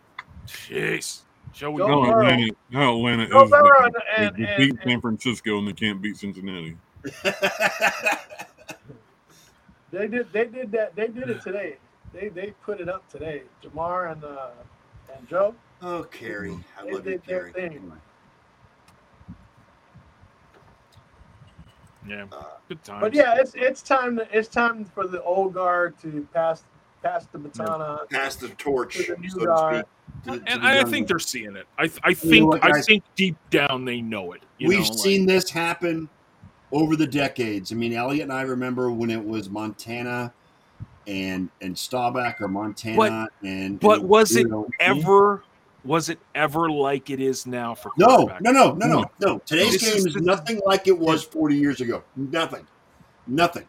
[0.47, 1.21] Jeez,
[1.53, 1.77] Joey.
[1.79, 2.25] Joe Now Burrow.
[2.27, 5.67] Atlanta, now Atlanta Joe is Burrow the, and- they and- beat and- San Francisco and
[5.67, 6.77] they can't beat Cincinnati.
[9.91, 10.31] They did.
[10.31, 10.95] They did that.
[10.95, 11.75] They did it today.
[12.13, 13.43] They they put it up today.
[13.61, 14.51] Ja'Marr and uh,
[15.17, 15.53] and Joe.
[15.81, 17.81] oh, Carrie, I They love you, did their Carrie.
[22.07, 23.01] Yeah, Uh, good times.
[23.01, 24.17] But yeah, it's it's time.
[24.17, 26.63] To, it's time for the old guard to pass
[27.03, 28.07] pass the baton on.
[28.09, 29.75] pass the torch, To the new so to guard.
[29.75, 29.85] speak.
[30.33, 31.07] to- to and the I think guard.
[31.07, 31.65] they're seeing it.
[31.77, 34.41] I I think what, I think deep down they know it.
[34.57, 36.09] you We've know, like- seen this happen
[36.71, 37.71] over the decades.
[37.71, 40.33] I mean, Elliot and I remember when it was Montana
[41.07, 45.43] and and Staubach or Montana and but and, was it know, ever
[45.83, 49.39] was it ever like it is now for No, no, no, no, no, no.
[49.45, 52.03] Today's This game is- is this- nothing like it was 40 years ago.
[52.15, 52.67] Nothing.
[53.27, 53.65] Nothing.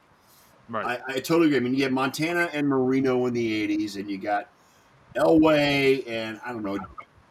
[0.69, 1.01] Right.
[1.09, 1.57] I, I totally agree.
[1.57, 4.49] I mean, you had Montana and Marino in the 80s, and you got
[5.17, 6.79] Elway and, I don't know,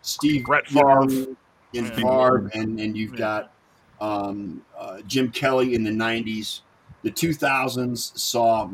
[0.02, 1.26] Steve Brett Young Favre.
[1.74, 1.96] and Yeah.
[1.96, 3.18] Favre, and, and you've Yeah.
[3.18, 3.52] got
[4.00, 6.62] um, uh, Jim Kelly in the 90s.
[7.04, 8.68] the 2000s saw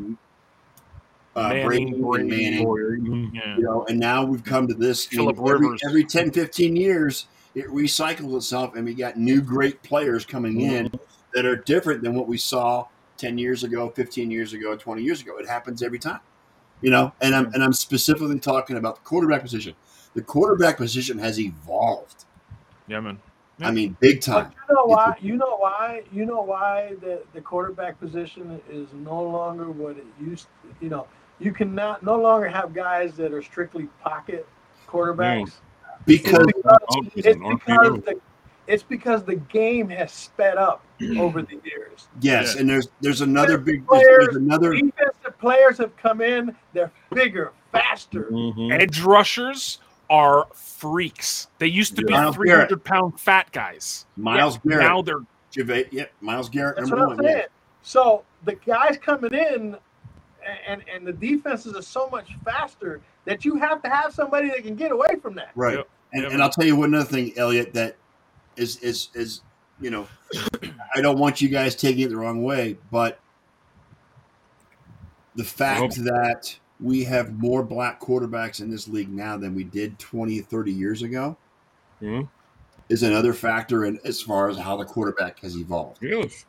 [1.38, 3.34] uh, Brady and Manning, Mhm.
[3.34, 3.56] Yeah.
[3.56, 5.10] you know, and now we've come to this.
[5.12, 5.80] you know, Philip every, Rivers.
[5.86, 10.90] every 10, 15 years, it recycles itself, and we got new great players coming in
[11.34, 12.86] that are different than what we saw
[13.16, 15.36] 10 years ago, 15 years ago, 20 years ago.
[15.38, 16.20] It happens every time,
[16.80, 17.12] you know.
[17.20, 19.74] And I'm and I'm specifically talking about the quarterback position.
[20.14, 22.24] The quarterback position has evolved.
[22.86, 23.18] Yeah, man.
[23.60, 24.52] I mean, big But time.
[24.68, 25.16] you know why?
[25.20, 26.02] You know why?
[26.12, 30.44] You know why the, the quarterback position is no longer what it used.
[30.62, 31.08] To, you know,
[31.38, 34.46] you cannot no longer have guys that are strictly pocket
[34.88, 35.52] quarterbacks.
[36.06, 38.20] Because It's because, it's because the
[38.66, 40.84] it's because the game has sped up
[41.18, 42.08] over the years.
[42.20, 42.60] yes, Yeah.
[42.60, 46.54] and there's there's another big Players, there's, there's another Defensive players have come in.
[46.74, 48.24] They're bigger, faster.
[48.30, 48.72] Mhm.
[48.78, 49.78] Edge rushers
[50.10, 51.48] are freaks.
[51.58, 54.06] They used to be Myles 300 pound fat guys.
[54.16, 54.86] Myles Yeah, Garrett.
[54.86, 55.20] Now they're
[55.52, 57.24] Gervais, yeah, Myles Garrett, That's number what I'm one.
[57.26, 57.38] saying.
[57.40, 57.46] Yeah.
[57.82, 59.76] So the guys coming in,
[60.66, 64.62] and and the defenses are so much faster that you have to have somebody that
[64.62, 65.50] can get away from that.
[65.54, 65.76] Right.
[65.76, 65.88] Yep.
[66.12, 66.32] And, Yep.
[66.32, 67.96] and I'll tell you one other thing, Elliot, that
[68.56, 69.42] is is is
[69.80, 70.08] you know,
[70.94, 73.20] I don't want you guys taking it the wrong way, but
[75.36, 79.98] the fact that we have more black quarterbacks in this league now than we did
[79.98, 81.36] 20, 30 years ago
[82.02, 82.28] Mhm.
[82.88, 85.98] is another factor in as far as how the quarterback has evolved.
[86.02, 86.44] Yes.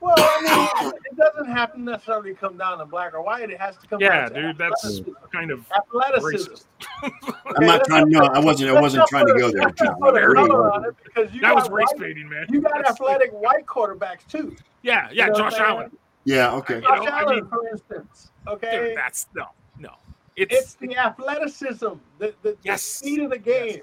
[0.00, 3.50] Well, I mean, it doesn't have to necessarily come down to black or white.
[3.50, 4.58] It has to come yeah, down to dude.
[4.58, 5.00] That's
[5.32, 6.52] kind of athleticism.
[6.52, 6.64] racist.
[7.58, 9.62] I'm not trying no, I wasn't I wasn't trying to go there.
[9.62, 10.00] Let's not Jon.
[10.00, 10.52] put a I color wasn't.
[10.52, 12.46] on it because you That was race baiting, man.
[12.48, 14.56] You got That's- athletic white quarterbacks too.
[14.82, 15.26] Yeah, yeah.
[15.26, 15.70] You know Josh what I'm saying?
[15.78, 15.96] Allen.
[16.24, 16.74] Yeah, okay.
[16.76, 18.30] You Josh know, I Allen, mean- for instance.
[18.48, 19.46] Okay, Dude, that's no,
[19.78, 19.90] no.
[20.36, 21.88] It's, it's the athleticism,
[22.18, 22.82] the, the, Yes.
[22.82, 23.82] the speed of the game.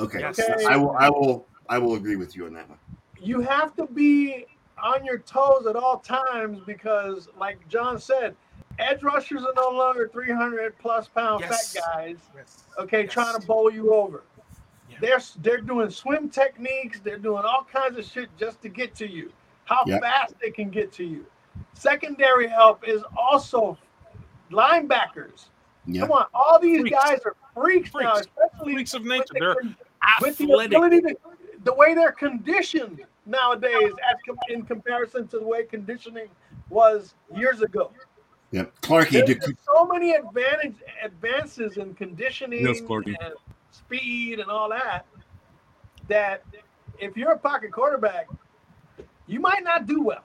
[0.00, 0.20] Okay.
[0.20, 0.38] Yes.
[0.38, 0.64] Okay.
[0.64, 2.78] I will I will I will agree with you on that one.
[3.20, 4.46] you have to be
[4.82, 8.34] on your toes at all times because, like Jon said,
[8.78, 11.74] edge rushers are no longer 300 plus pound Yes.
[11.74, 12.16] fat guys.
[12.36, 12.64] Yes.
[12.78, 13.12] Okay, Yes.
[13.12, 14.22] trying to bowl you over.
[14.90, 14.98] Yeah.
[15.00, 17.00] They're they're doing swim techniques.
[17.00, 19.32] They're doing all kinds of shit just to get to you.
[19.64, 20.00] How Yep.
[20.00, 21.26] fast they can get to you.
[21.74, 23.76] Secondary help is also
[24.50, 25.46] linebackers.
[25.86, 26.02] Yeah.
[26.02, 26.96] Come on, all these Freaks.
[26.96, 28.28] guys are freaks, now, Freaks.
[28.28, 29.24] especially Freaks of with nature.
[29.32, 29.76] the They're con-
[30.22, 30.66] with the athletic.
[30.78, 31.16] ability to,
[31.64, 36.28] the way they're conditioned nowadays, as com- in comparison to the way conditioning
[36.70, 37.92] was years ago.
[38.50, 38.64] Yeah.
[38.82, 43.14] Clarky, There's did, been so many advantage advances in conditioning Yes, Clarky.
[43.20, 43.34] and
[43.70, 45.06] speed and all that
[46.08, 46.42] that
[46.98, 48.26] if you're a pocket quarterback,
[49.26, 50.24] you might not do well.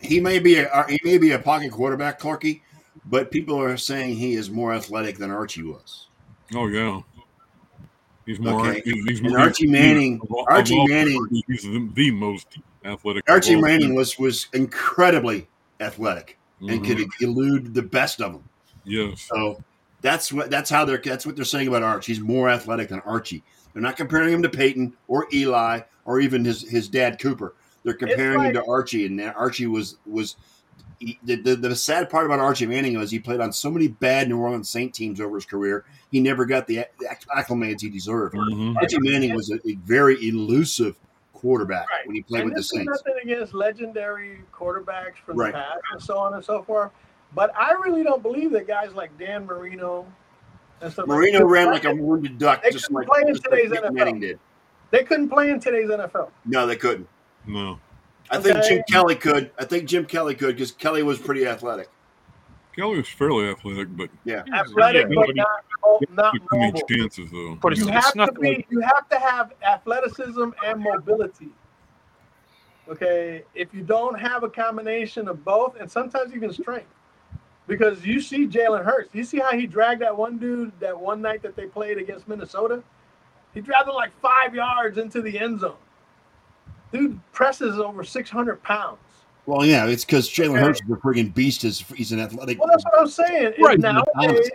[0.00, 2.62] he may be a he may be a pocket quarterback, Clarky,
[3.04, 6.06] but people are saying he is more athletic than Archie was.
[6.54, 7.00] Oh yeah.
[8.26, 8.66] He's more.
[8.68, 8.82] Okay.
[8.84, 13.28] He's, he's And more- Archie Manning- all- Archie all- Manning- He's the, the most athletic.
[13.28, 13.62] Archie all.
[13.62, 15.48] Manning was was incredibly
[15.80, 16.86] athletic and Mhm.
[16.86, 18.42] could elude the best of them.
[18.84, 19.22] Yes.
[19.22, 19.62] So
[20.02, 22.06] that's what that's how they're that's what they're saying about Arch.
[22.06, 23.42] He's more athletic than Archie.
[23.72, 27.54] They're not comparing him to Peyton or Eli or even his his dad Cooper.
[27.84, 30.36] They're comparing him to Archie, and Archie was was
[31.00, 33.88] he, the, the the sad part about Archie Manning was he played on so many
[33.88, 35.84] bad New Orleans Saint teams over his career.
[36.12, 38.34] He never got the acc- acclimates he deserved.
[38.34, 38.76] Mhm.
[38.76, 40.94] Archie Manning was a, a very elusive
[41.32, 42.06] quarterback Right.
[42.06, 43.02] when he played and with the this is Saints.
[43.06, 45.52] nothing against legendary quarterbacks from Right.
[45.52, 46.90] the past and so on and so forth.
[47.34, 50.06] But I really don't believe that guys like Dan Marino
[50.82, 53.34] and stuff Marino like ran like a wounded duck, They just couldn't like, play in
[53.34, 53.92] just like NFL.
[53.94, 54.38] Manning did.
[54.90, 56.28] They couldn't play in today's NFL.
[56.44, 57.08] No, they couldn't.
[57.46, 57.78] No.
[58.30, 58.68] I think Okay.
[58.68, 59.50] Jim Kelly could.
[59.58, 61.88] I think Jim Kelly could because Kelly was pretty athletic.
[62.76, 64.42] Kelly was fairly athletic, but Yeah.
[64.54, 65.48] Athletic, Yeah, but but not,
[65.82, 66.86] mo- not too many mobile.
[66.88, 67.56] chances though.
[67.60, 68.48] But it's, You it's have to be.
[68.54, 71.48] like You have to have athleticism and mobility.
[72.88, 76.88] Okay, if you don't have a combination of both, and sometimes even strength,
[77.68, 81.20] because you see Jalen Hurts, you see how he dragged that one dude that one
[81.22, 82.82] night that they played against Minnesota.
[83.54, 85.76] He dragged him like five yards into the end zone.
[86.92, 88.98] Dude presses over six hundred pounds.
[89.46, 90.60] Well, yeah, it's because Jalen Okay.
[90.60, 91.64] Hurts is a friggin' beast.
[91.64, 92.58] Is he's an athletic.
[92.58, 93.54] Well, that's what I'm saying.
[93.60, 93.78] Right.
[93.78, 94.50] Nowadays,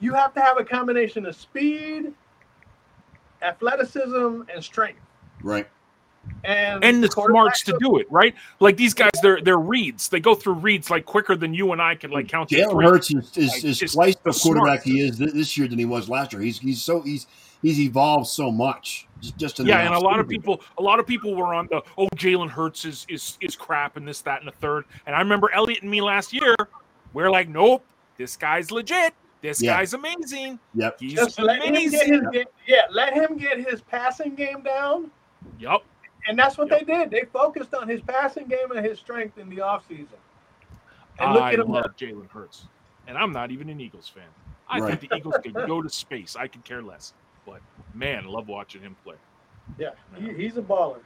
[0.00, 2.12] you have to have a combination of speed,
[3.42, 5.00] athleticism, and strength.
[5.42, 5.68] Right.
[6.44, 8.34] And and the smarts to do it, right?
[8.60, 10.08] Like these guys, they're they're reads.
[10.10, 12.50] They go through reads like quicker than you and I could like count.
[12.50, 12.82] to Jalen.
[12.82, 14.84] Hurts is, is, Like, is just twice the the quarterback smarts.
[14.84, 16.42] he is this year than he was last year.
[16.42, 17.26] He's he's so he's
[17.62, 19.06] he's evolved so much.
[19.20, 21.52] Just, just in the Yeah, and a lot of people, a lot of people were
[21.54, 24.84] on the oh Jalen Hurts is is is crap and this that and the third.
[25.06, 26.54] And I remember Elliot and me last year.
[27.12, 27.84] We're like, nope,
[28.16, 29.12] this guy's legit.
[29.42, 29.76] This Yeah.
[29.78, 30.58] guy's amazing.
[30.74, 31.00] Yep.
[31.00, 35.10] He's Just let him get his game, yeah, let him get his passing game down,
[35.58, 35.80] Yep.
[36.28, 37.10] and that's what they did.
[37.10, 40.08] They focused on his passing game and his strength in the offseason.
[41.18, 41.96] And I look at him love.
[41.96, 42.66] Jalen Hurts,
[43.06, 44.24] and I'm not even an Eagles fan.
[44.68, 44.98] I Right.
[45.00, 46.36] think the Eagles could go to space.
[46.36, 47.12] I could care less.
[47.50, 47.60] But
[47.94, 49.16] man, love watching him play.
[49.78, 50.98] Yeah, he, he's a baller.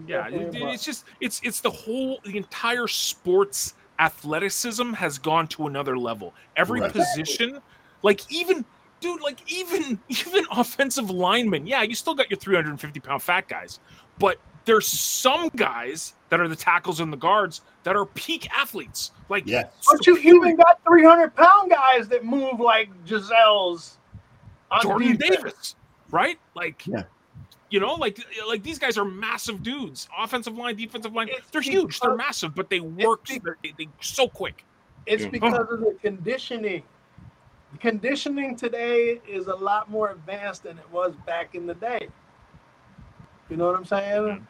[0.00, 0.74] He's Yeah, definitely a baller.
[0.74, 6.34] it's just it's it's the whole the entire sports athleticism has gone to another level.
[6.56, 6.92] Every Right.
[6.92, 7.60] position,
[8.02, 8.64] like even
[9.00, 11.66] dude, like even even offensive linemen.
[11.66, 13.80] Yeah, you still got your 350 pound fat guys,
[14.18, 19.10] but there's some guys that are the tackles and the guards that are peak athletes.
[19.28, 19.64] Like Yeah.
[19.90, 23.98] But you even got 300 pound guys that move like Giselle's.
[24.72, 25.36] On Jordan defense.
[25.42, 25.76] Davis,
[26.10, 26.38] right?
[26.54, 27.04] Like, Yeah.
[27.70, 30.08] you know, like like these guys are massive dudes.
[30.18, 32.00] Offensive line, defensive line, It's they're huge.
[32.00, 33.24] They're massive, but they work.
[33.26, 34.64] be- They're, they, they so quick.
[35.06, 35.30] It's Yeah.
[35.30, 36.82] because of the conditioning.
[37.80, 42.08] Conditioning today is a lot more advanced than it was back in the day.
[43.48, 44.46] You know what I'm saying?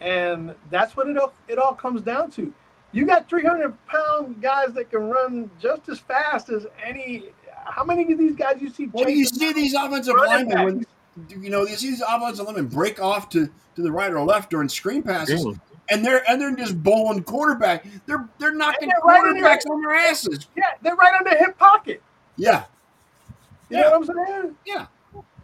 [0.00, 2.52] And that's what it all, it all comes down to.
[2.92, 7.30] You got 300 pound guys that can run just as fast as any.
[7.64, 8.86] How many of these guys you see?
[8.86, 10.86] Well, you chasing see these offensive running linemen
[11.16, 13.46] when you know you see these offensive linemen break off to,
[13.76, 15.52] to the right or left during screen passes, Yeah.
[15.90, 17.86] and they're and they're just bowling quarterback.
[18.06, 19.56] They're they're knocking they're right in there.
[19.56, 20.46] quarterbacks on their asses.
[20.56, 22.02] Yeah, they're right on the hip pocket.
[22.36, 22.64] Yeah,
[23.70, 23.82] You Yeah.
[23.84, 24.56] know what I'm saying?
[24.66, 24.86] Yeah.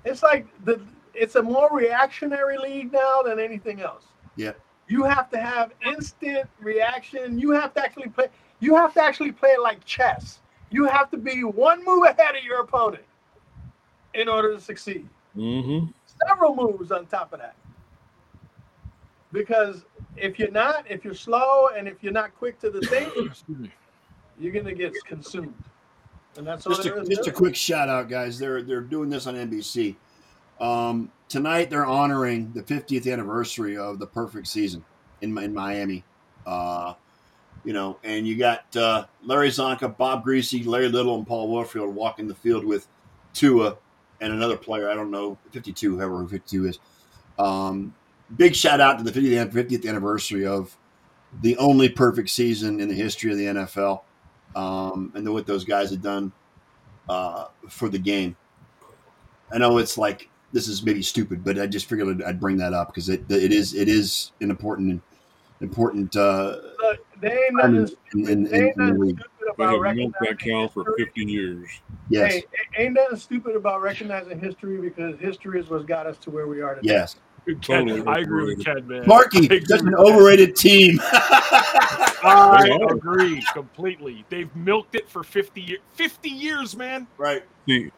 [0.05, 0.81] It's like the
[1.15, 4.05] it's a more reactionary league now than anything else.
[4.37, 4.53] Yeah.
[4.89, 7.39] You have to have instant reaction.
[7.39, 8.29] You have to actually play
[8.61, 10.39] you have to actually play it like chess.
[10.73, 13.05] You have to be one move ahead of your opponent
[14.15, 15.07] in order to succeed.
[15.37, 15.91] Mm-hmm.
[16.27, 17.55] Several moves on top of that.
[19.33, 19.85] Because
[20.17, 23.71] if you're not, if you're slow and if you're not quick to the thing,
[24.39, 25.55] you're gonna get consumed.
[26.37, 27.09] And that's all just there a, is.
[27.09, 28.39] just to a quick shout out, guys.
[28.39, 29.97] They're they're doing this on NBC
[30.59, 31.69] um, tonight.
[31.69, 34.85] They're honoring the 50th anniversary of the perfect season
[35.21, 36.03] in in Miami.
[36.47, 36.95] Uh,
[37.65, 41.95] you know, and you got uh, Larry Csonka, Bob Griese, Larry Little, and Paul Warfield
[41.95, 42.89] walking the field with
[43.35, 43.77] Tua
[44.21, 44.91] and another player.
[44.91, 46.79] I don't know, 52, whoever 52 is.
[47.39, 47.95] Um,
[48.37, 50.77] big shout out to the 50th, 50th anniversary of
[51.41, 54.03] the only perfect season in the history of the NFL,
[54.55, 56.33] um, and what those guys have done
[57.09, 58.37] uh, for the game.
[59.53, 62.73] I know it's like this is maybe stupid, but I just figured I'd, bring that
[62.73, 65.03] up because it it is it is an important
[65.61, 66.57] important uh,
[66.93, 70.39] Look, they ain't nothing in, in, in, They ain't nothing stupid about have milked that
[70.39, 71.05] cow for history.
[71.07, 71.69] 50 years.
[72.09, 72.33] Yes,
[72.77, 76.47] Hey, ain't nothing stupid about recognizing history because history is what got us to where
[76.47, 76.95] we are today.
[76.95, 77.17] yes.
[77.47, 79.03] Ken, Totally I agree with Ken, man.
[79.03, 81.01] I Marky, agree such an overrated team.
[82.25, 84.25] I agree completely.
[84.29, 85.81] They've milked it for 50 years.
[85.95, 87.09] 50 years, man.
[87.19, 87.43] right.
[87.69, 87.91] See,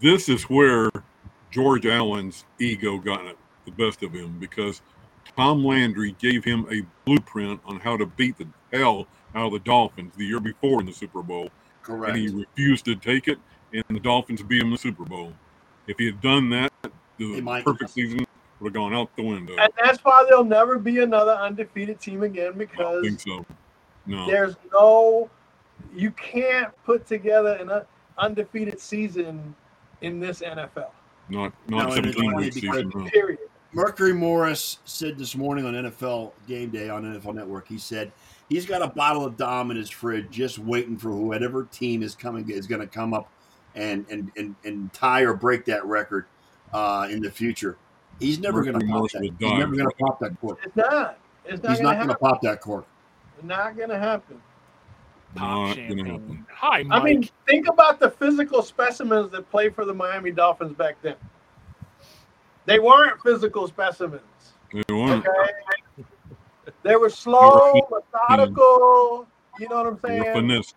[0.00, 0.88] this is where
[1.50, 3.36] George Allen's ego got it,
[3.66, 4.80] the best of him because
[5.36, 9.58] Tom Landry gave him a blueprint on how to beat the hell out of the
[9.60, 11.48] Dolphins the year before in the Super Bowl.
[11.82, 12.14] Correct.
[12.16, 13.38] And he refused to take it,
[13.72, 15.32] and the Dolphins beat him in the Super Bowl.
[15.86, 18.26] If he had done that, They the might- perfect season
[18.60, 19.56] would have gone out the window.
[19.58, 23.44] And that's why there'll never be another undefeated team again I don't because think so.
[24.06, 24.26] No.
[24.26, 25.30] there's no,
[25.94, 27.82] you can't put together an
[28.18, 29.54] undefeated season
[30.00, 30.90] in this NFL.
[31.28, 32.90] Not not and it's 17 funny week season.
[33.08, 33.38] Period.
[33.72, 37.66] Mercury Morris said this morning on NFL Game Day on NFL Network.
[37.66, 38.12] He said
[38.48, 42.14] he's got a bottle of Dom in his fridge, just waiting for whoever team is
[42.14, 43.30] coming is going to come up
[43.74, 46.26] and and and and tie or break that record
[46.74, 47.76] uh, in the future.
[48.20, 49.22] He's never going to pop that.
[49.22, 50.58] He's never going to pop that cork.
[50.64, 51.18] It's not.
[51.44, 52.86] It's not He's gonna not going to pop that cork.
[53.36, 54.40] It's not gonna happen.
[55.34, 56.46] Pop Not gonna happen.
[56.52, 57.00] Hi, Mike.
[57.00, 61.16] I mean, think about the physical specimens that played for the Miami Dolphins back then.
[62.66, 64.22] They weren't physical specimens.
[64.72, 65.26] They weren't.
[65.26, 66.04] Okay.
[66.82, 69.26] They were slow, methodical.
[69.58, 70.34] You know what I'm They saying?
[70.34, 70.74] finesse.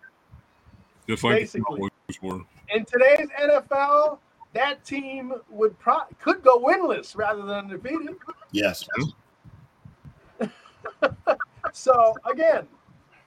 [1.08, 1.76] Just like the Basically.
[1.76, 2.40] Cowboys were.
[2.74, 4.18] In today's NFL,
[4.52, 8.16] that team would pro- could go winless rather than undefeated.
[8.52, 8.86] Yes.
[11.72, 12.66] So again,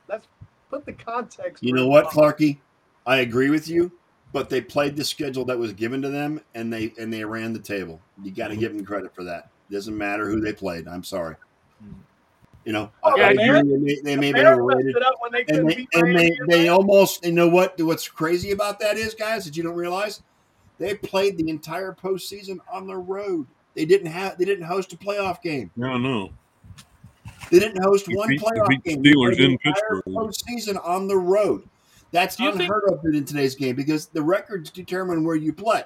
[0.08, 0.28] let's
[0.72, 1.64] put the context.
[1.64, 2.08] You know what.
[2.08, 2.58] Clarky?
[3.06, 3.92] I agree with you,
[4.32, 7.54] but they played the schedule that was given to them, and they and they ran
[7.54, 8.00] the table.
[8.24, 8.60] You got to Mhm.
[8.60, 9.50] give them credit for that.
[9.72, 10.88] Doesn't matter who they played.
[10.88, 11.36] I'm sorry.
[11.84, 11.94] Mhm.
[12.66, 13.62] You know, Oh, I, I yeah.
[13.64, 14.86] They may, they may have been overrated.
[14.88, 17.80] messed it up when they and they, beat and they, they almost you know what
[17.82, 20.22] what's crazy about that is guys that you don't realize
[20.78, 24.98] they played the entire postseason on the road they didn't have they didn't host a
[24.98, 26.32] playoff game Yeah, I know.
[27.50, 30.04] they didn't host They one beat- they playoff beat game the They Steelers in Pittsburgh.
[30.08, 31.64] postseason on the road
[32.12, 35.54] that's Do you think- unheard of in today's game because the records determine where you
[35.54, 35.84] play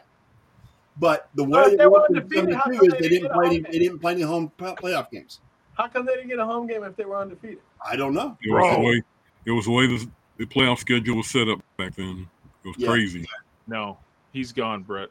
[0.99, 3.09] but the way Well, they were worked in undefeated, how come is they they didn't
[3.09, 3.71] didn't get a play any, game?
[3.71, 5.39] they didn't play any home playoff games
[5.76, 7.59] How come they didn't get a home game if they were undefeated?
[7.86, 8.38] I don't know.
[8.43, 9.01] It was the way
[9.45, 10.07] it was the way the,
[10.38, 12.28] the playoff schedule was set up back then.
[12.63, 12.88] It was Yeah.
[12.89, 13.26] crazy.
[13.67, 13.97] No,
[14.32, 15.09] he's gone, Brett.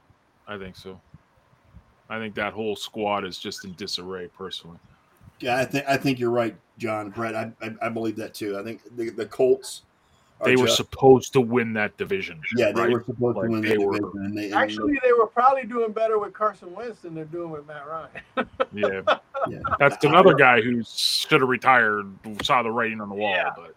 [0.49, 1.01] I think so.
[2.09, 4.79] I think that whole squad is just in disarray, personally.
[5.41, 7.35] Yeah, I think I think you're right, Jon Brett.
[7.35, 8.57] I I, I believe that too.
[8.59, 9.83] I think the, the Colts.
[10.43, 12.41] Are They were just- supposed to win that division.
[12.57, 14.99] yeah, they were supposed Like, to win they the were- division, and they, and Actually,
[15.03, 18.11] they were probably doing better with Carson Wentz than they're doing with Matt Ryan.
[18.75, 19.03] Yeah,
[19.49, 19.59] yeah.
[19.79, 22.07] that's another guy who should have retired,
[22.43, 23.31] saw the writing on the wall.
[23.35, 23.51] Yeah.
[23.57, 23.75] But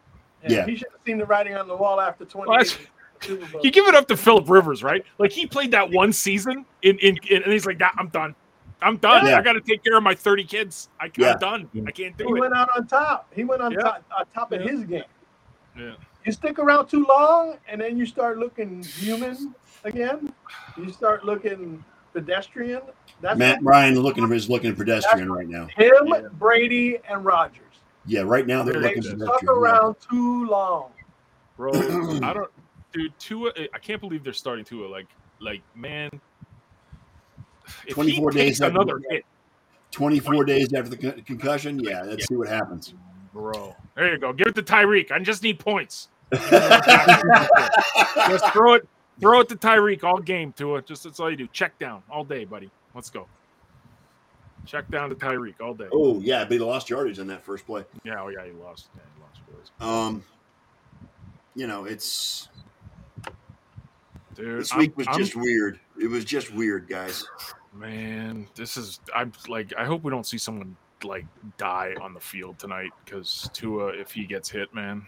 [0.47, 0.65] Yeah.
[0.65, 2.77] He should have seen the writing on the wall after 20 Well, that's-
[3.21, 5.03] Super you give it up to Philip Rivers, right?
[5.17, 8.35] Like he played that one season in, in, in and he's like, "Nah, I'm done.
[8.81, 9.25] I'm done.
[9.25, 9.37] Yeah.
[9.37, 10.89] I got to take care of my 30 kids.
[10.99, 11.31] I, Yeah.
[11.33, 11.69] I'm done.
[11.87, 12.35] I can't He do it.
[12.35, 13.31] He went out on top.
[13.33, 13.79] He went on Yeah.
[13.79, 15.03] top, on top of his game.
[15.77, 15.93] Yeah.
[16.25, 19.53] You stick around too long, and then you start looking human
[19.83, 20.33] again.
[20.75, 22.81] You start looking pedestrian.
[23.21, 25.67] That's Matt Ryan looking is looking pedestrian right now.
[25.67, 26.21] him, Yeah.
[26.33, 27.61] Brady, and Rodgers.
[28.07, 30.91] Yeah, right now they're They looking They stuck around too long.
[31.57, 31.71] Bro,
[32.23, 32.51] I don't,
[32.91, 33.17] dude.
[33.19, 34.87] Tua, I can't believe they're starting Tua.
[34.87, 35.07] Like,
[35.39, 36.09] like man,
[37.87, 39.25] if 24 he days takes after- another hit,
[39.91, 41.79] 24 days after the con- concussion.
[41.79, 42.93] Yeah, let's see what happens.
[43.31, 43.75] bro.
[43.95, 44.33] There you go.
[44.33, 45.11] Give it to Tyreek.
[45.11, 46.09] I just need points.
[48.27, 48.87] Just throw it,
[49.19, 50.51] throw it to Tyreek all game.
[50.53, 50.81] to Tua.
[50.81, 51.47] Just that's all you do.
[51.47, 52.69] Check down all day, buddy.
[52.93, 53.27] Let's go.
[54.65, 55.87] Check down to Tyreek all day.
[55.93, 57.83] oh yeah, but he lost yardage on that first play.
[58.03, 58.89] Yeah, oh yeah, he lost.
[58.95, 59.41] Yeah, he lost.
[59.79, 59.87] Boys.
[59.87, 60.23] Um,
[61.55, 62.49] you know, it's
[64.33, 65.79] Dude, this I'm- week was I'm- just weird.
[66.01, 67.23] It was just weird, guys.
[67.73, 71.25] Man, this is I'm like I hope we don't see someone like
[71.57, 75.05] die on the field tonight because Tua, if he gets hit, man.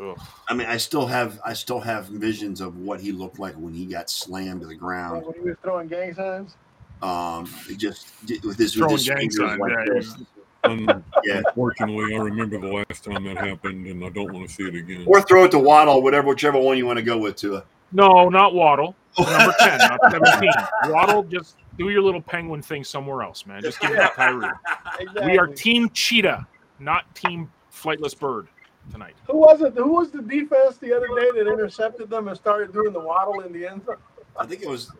[0.00, 0.18] Ugh.
[0.48, 3.74] I mean, I still have I still have visions of what he looked like when
[3.74, 5.24] he got slammed to the ground.
[5.26, 6.56] When he was throwing gang signs.
[7.02, 8.06] Um, just
[8.44, 10.16] with his Throwing with his gang signs, like yeah, he this.
[10.18, 10.26] was-
[10.64, 11.42] Un- Yeah.
[11.48, 14.76] Unfortunately, I remember the last time that happened, and I don't want to see it
[14.76, 15.02] again.
[15.08, 17.34] or throw it to Waddle, whatever, whichever one you want to go with.
[17.38, 18.94] To No, not Waddle.
[19.18, 20.52] Number ten, not seventeen.
[20.86, 23.60] Waddle, just do your little penguin thing somewhere else, man.
[23.60, 24.52] Just give it to Tyreek.
[25.00, 25.32] Exactly.
[25.32, 26.46] We are Team Cheetah,
[26.78, 28.46] not Team Flightless Bird
[28.90, 29.14] tonight.
[29.28, 29.74] Who was it?
[29.74, 33.40] Who was the defense the other day that intercepted them and started doing the waddle
[33.40, 33.96] in the end zone?
[34.36, 34.90] I think it was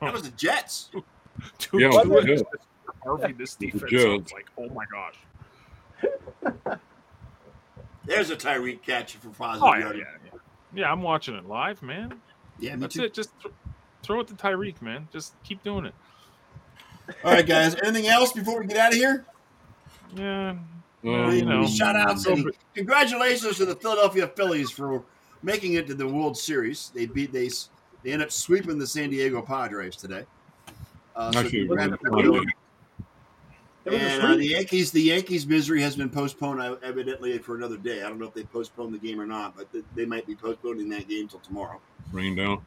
[0.00, 0.90] that was the Jets.
[1.58, 2.32] Dude, Yeah, Tua yeah.
[2.34, 2.42] is
[3.04, 3.84] Harvey, this defense.
[3.90, 4.26] Jets.
[4.26, 5.16] is like, oh my gosh.
[8.04, 9.68] There's a Tyreek catch for positive.
[9.68, 10.38] Oh yeah, yeah, yeah.
[10.74, 12.14] Yeah, I'm watching it live, man.
[12.58, 13.04] yeah, me That's too.
[13.04, 13.14] it.
[13.14, 13.54] Just th-
[14.02, 15.08] throw it to Tyreek, man.
[15.12, 15.94] Just keep doing it.
[17.24, 17.74] All right, guys.
[17.82, 19.24] Anything else before we get out of here?
[20.16, 20.56] Yeah.
[21.06, 21.66] Well, you know.
[21.66, 22.50] Shout out, So- City.
[22.74, 25.02] Congratulations to the Philadelphia Phillies for
[25.42, 26.90] making it to the World Series.
[26.94, 27.48] They beat they
[28.02, 30.24] they end up sweeping the San Diego Padres today.
[31.14, 32.24] Uh, so Actually, it was congrats- Sunday.
[33.86, 34.46] It was a and uh, the.
[34.46, 38.02] Yankees, the Yankees' misery has been postponed uh, evidently for another day.
[38.02, 40.88] I don't know if they postponed the game or not, but they might be postponing
[40.88, 41.80] that game till tomorrow.
[42.12, 42.62] rained out.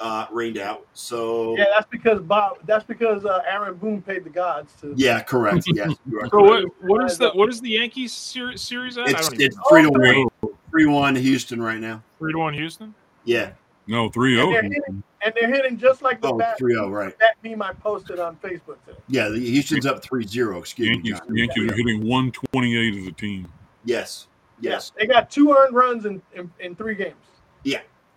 [0.00, 2.58] Uh, rained out, so Yeah, that's because Bob.
[2.66, 4.92] That's because uh, Aaron Boone paid the gods to.
[4.96, 5.64] yeah, correct.
[5.68, 6.66] Yes, you are So correct.
[6.80, 9.06] what, what is the what is the Yankees ser- series at?
[9.06, 12.02] I It's don't even it's three to one, three one Houston right now.
[12.18, 12.92] Three to one Houston.
[13.24, 13.52] Yeah,
[13.86, 14.70] No, 3 And they're 0.
[14.70, 17.18] hitting, and they're hitting just like the oh, bat, 3-0, right.
[17.20, 18.98] that meme I posted on Facebook today.
[19.08, 21.36] Yeah, the Houston's up 3-0, Excuse me, Yankees, Jon.
[21.36, 23.48] Yankees are hitting 128 as a team.
[23.86, 24.26] Yes,
[24.60, 24.92] yes.
[24.94, 27.14] Yeah, they got two earned runs in, in, in three games.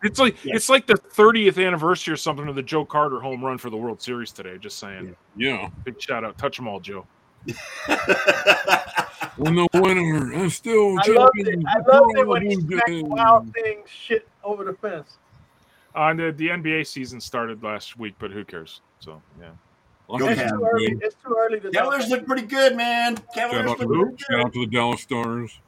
[0.04, 0.56] It's like Yeah.
[0.56, 3.78] it's like the 30th anniversary or something of the Joe Carter home run for the
[3.78, 4.58] World Series today.
[4.60, 5.16] Just saying.
[5.36, 5.70] Yeah.
[5.86, 6.38] Big shout out.
[6.38, 7.06] Touch them all, Joe.
[9.38, 10.34] We're the winner.
[10.34, 11.60] I'm still I loved it.
[11.68, 15.18] I loved it when he Blue wild thing shit over the fence.
[15.96, 18.82] Uh, and the, the NBA season started last week, but who cares?
[19.00, 19.50] So yeah.
[20.08, 20.88] Like It's too early.
[20.90, 21.70] man, It's too early to.
[21.72, 23.16] Cavaliers look pretty good, man.
[23.18, 25.60] Shout Cavaliers look to, pretty shout out to the Dallas Stars.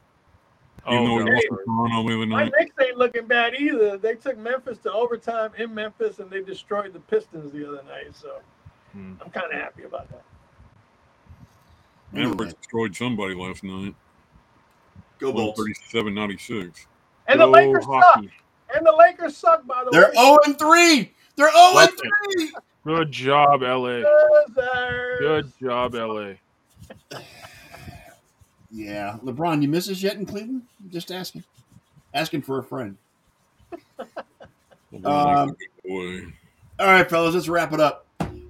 [0.86, 1.32] Oh, Even though we God.
[1.32, 2.52] lost to Toronto the other My night.
[2.58, 3.96] Knicks ain't looking bad either.
[3.98, 8.14] They took Memphis to overtime in Memphis, and they destroyed the Pistons the other night.
[8.14, 8.40] So
[8.92, 9.14] Hmm.
[9.22, 10.22] I'm kind of happy about that.
[12.12, 13.94] Mavericks destroyed somebody last night.
[15.18, 15.58] Go Bolts.
[15.58, 16.86] 37 96.
[17.28, 18.24] And the Go Lakers suck.
[18.74, 19.98] And the Lakers suck, by the way.
[19.98, 20.14] They're way.
[20.14, 21.12] 0 and 3.
[21.36, 21.90] They're 0 and
[22.36, 22.50] 3.
[22.86, 24.02] Good job, LA.
[24.02, 25.18] Losers.
[25.20, 26.32] Good job, LA.
[28.70, 30.62] Yeah, LeBron, you miss us yet in Cleveland?
[30.90, 31.44] Just asking.
[32.14, 32.96] Asking for a friend.
[35.04, 35.56] Um,
[35.88, 38.06] All right, fellas, let's wrap it up.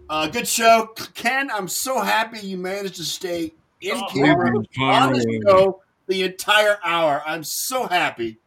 [0.08, 1.50] Uh, good show, Ken.
[1.50, 6.22] I'm so happy you managed to stay in Oh, camera Cleveland's on the show the
[6.24, 7.22] entire hour.
[7.26, 8.38] I'm so happy.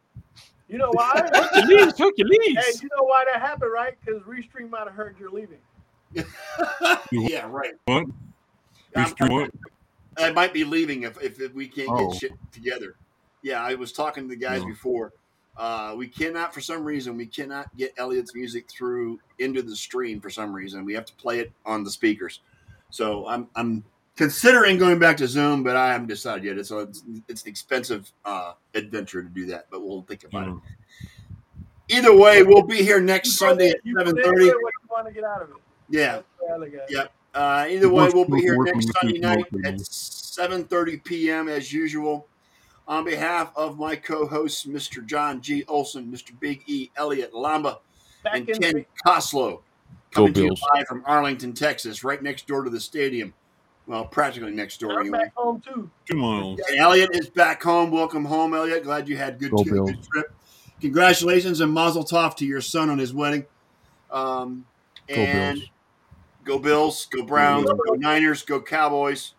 [0.68, 1.12] You know why?
[1.32, 3.94] Hercules, hey, you know why that happened, right?
[4.04, 5.58] Because Restream might have heard you're leaving.
[7.12, 7.74] yeah, right.
[7.86, 8.06] What?
[8.96, 9.50] I'm- History what?
[10.18, 12.10] I might be leaving if, if, if we can't Oh.
[12.10, 12.96] get shit together.
[13.42, 14.68] Yeah, I was talking to the guys Yeah.
[14.68, 15.12] before.
[15.56, 20.20] Uh, we cannot, for some reason, we cannot get Elliot's music through into the stream
[20.20, 20.84] for some reason.
[20.84, 22.40] We have to play it on the speakers.
[22.90, 23.84] So I'm I'm
[24.16, 26.58] considering going back to Zoom, but I haven't decided yet.
[26.58, 30.46] It's a, it's, it's an expensive uh, adventure to do that, but we'll think about
[30.46, 30.54] Yeah.
[30.54, 31.98] it.
[31.98, 34.22] Either way, we'll be here next Sunday at You put seven.
[34.24, 34.60] What you
[34.90, 35.56] want to get out of it?
[35.90, 36.90] Yeah, That's what I look at.
[36.90, 37.04] Yeah.
[37.34, 41.48] Uh, either way, we'll be here next Sunday night at 7:30 p.m.
[41.48, 42.28] as usual.
[42.86, 45.04] On behalf of my co-hosts, Mr.
[45.04, 45.64] Jon G.
[45.68, 46.38] Olson, Mr.
[46.38, 46.90] Big E.
[46.96, 47.78] Elliott Lamba,
[48.22, 49.62] Back and in Ken the, Koslow,
[50.10, 53.32] coming to you live from Arlington, Texas, right next door to the stadium.
[53.86, 55.18] Well, practically next door I'm anyway.
[55.18, 55.90] back home too.
[56.06, 56.60] Two miles.
[56.70, 57.90] And Elliot is back home.
[57.90, 58.84] Welcome home, Elliot.
[58.84, 60.32] Glad you had good, Go good trip.
[60.80, 63.46] Congratulations and Mazel Tov to your son on his wedding.
[64.10, 64.66] Um,
[65.08, 65.70] Go and Bills.
[66.44, 69.34] Go Bills, go Browns, go Niners, go Cowboys.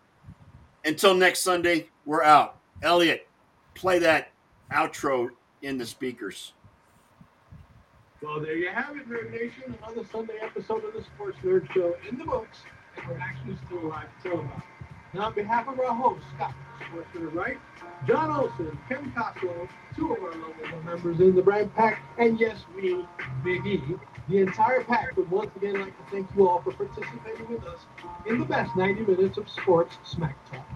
[0.84, 2.58] Until next Sunday, we're out.
[2.82, 3.26] Elliot,
[3.74, 4.32] play that
[4.72, 5.30] outro
[5.62, 6.52] in the speakers.
[8.22, 9.74] Well, there you have it, Nerd Nation.
[9.82, 12.58] Another Sunday episode of the Sports Nerd Show in the books,
[12.96, 14.64] and we're actually still live to tell about it.
[15.12, 16.54] And on behalf of our host, Scott,
[16.88, 17.58] Sports Nerd Right,
[18.06, 22.64] Jon Olson, Ken Coslow, two of our local members in the Brand Pack, and yes,
[22.74, 23.06] me,
[23.44, 23.82] Big E,
[24.28, 27.80] the entire pack would once again like to thank you all for participating with us
[28.26, 30.66] in the best 90 minutes of sports smack talk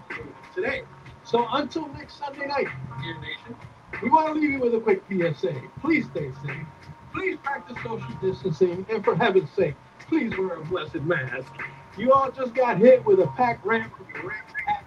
[0.55, 0.83] today.
[1.23, 2.67] So until next Sunday night,
[3.01, 3.55] dear nation,
[4.01, 5.53] we want to leave you with a quick PSA.
[5.81, 6.65] Please stay safe.
[7.13, 9.75] Please practice social distancing, and for heaven's sake,
[10.07, 11.51] please wear a blessed mask.
[11.97, 14.80] You all just got hit with a pack ramp from the ramp pack.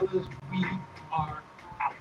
[0.00, 0.66] Fellas, we
[1.12, 1.42] are
[1.80, 1.94] out.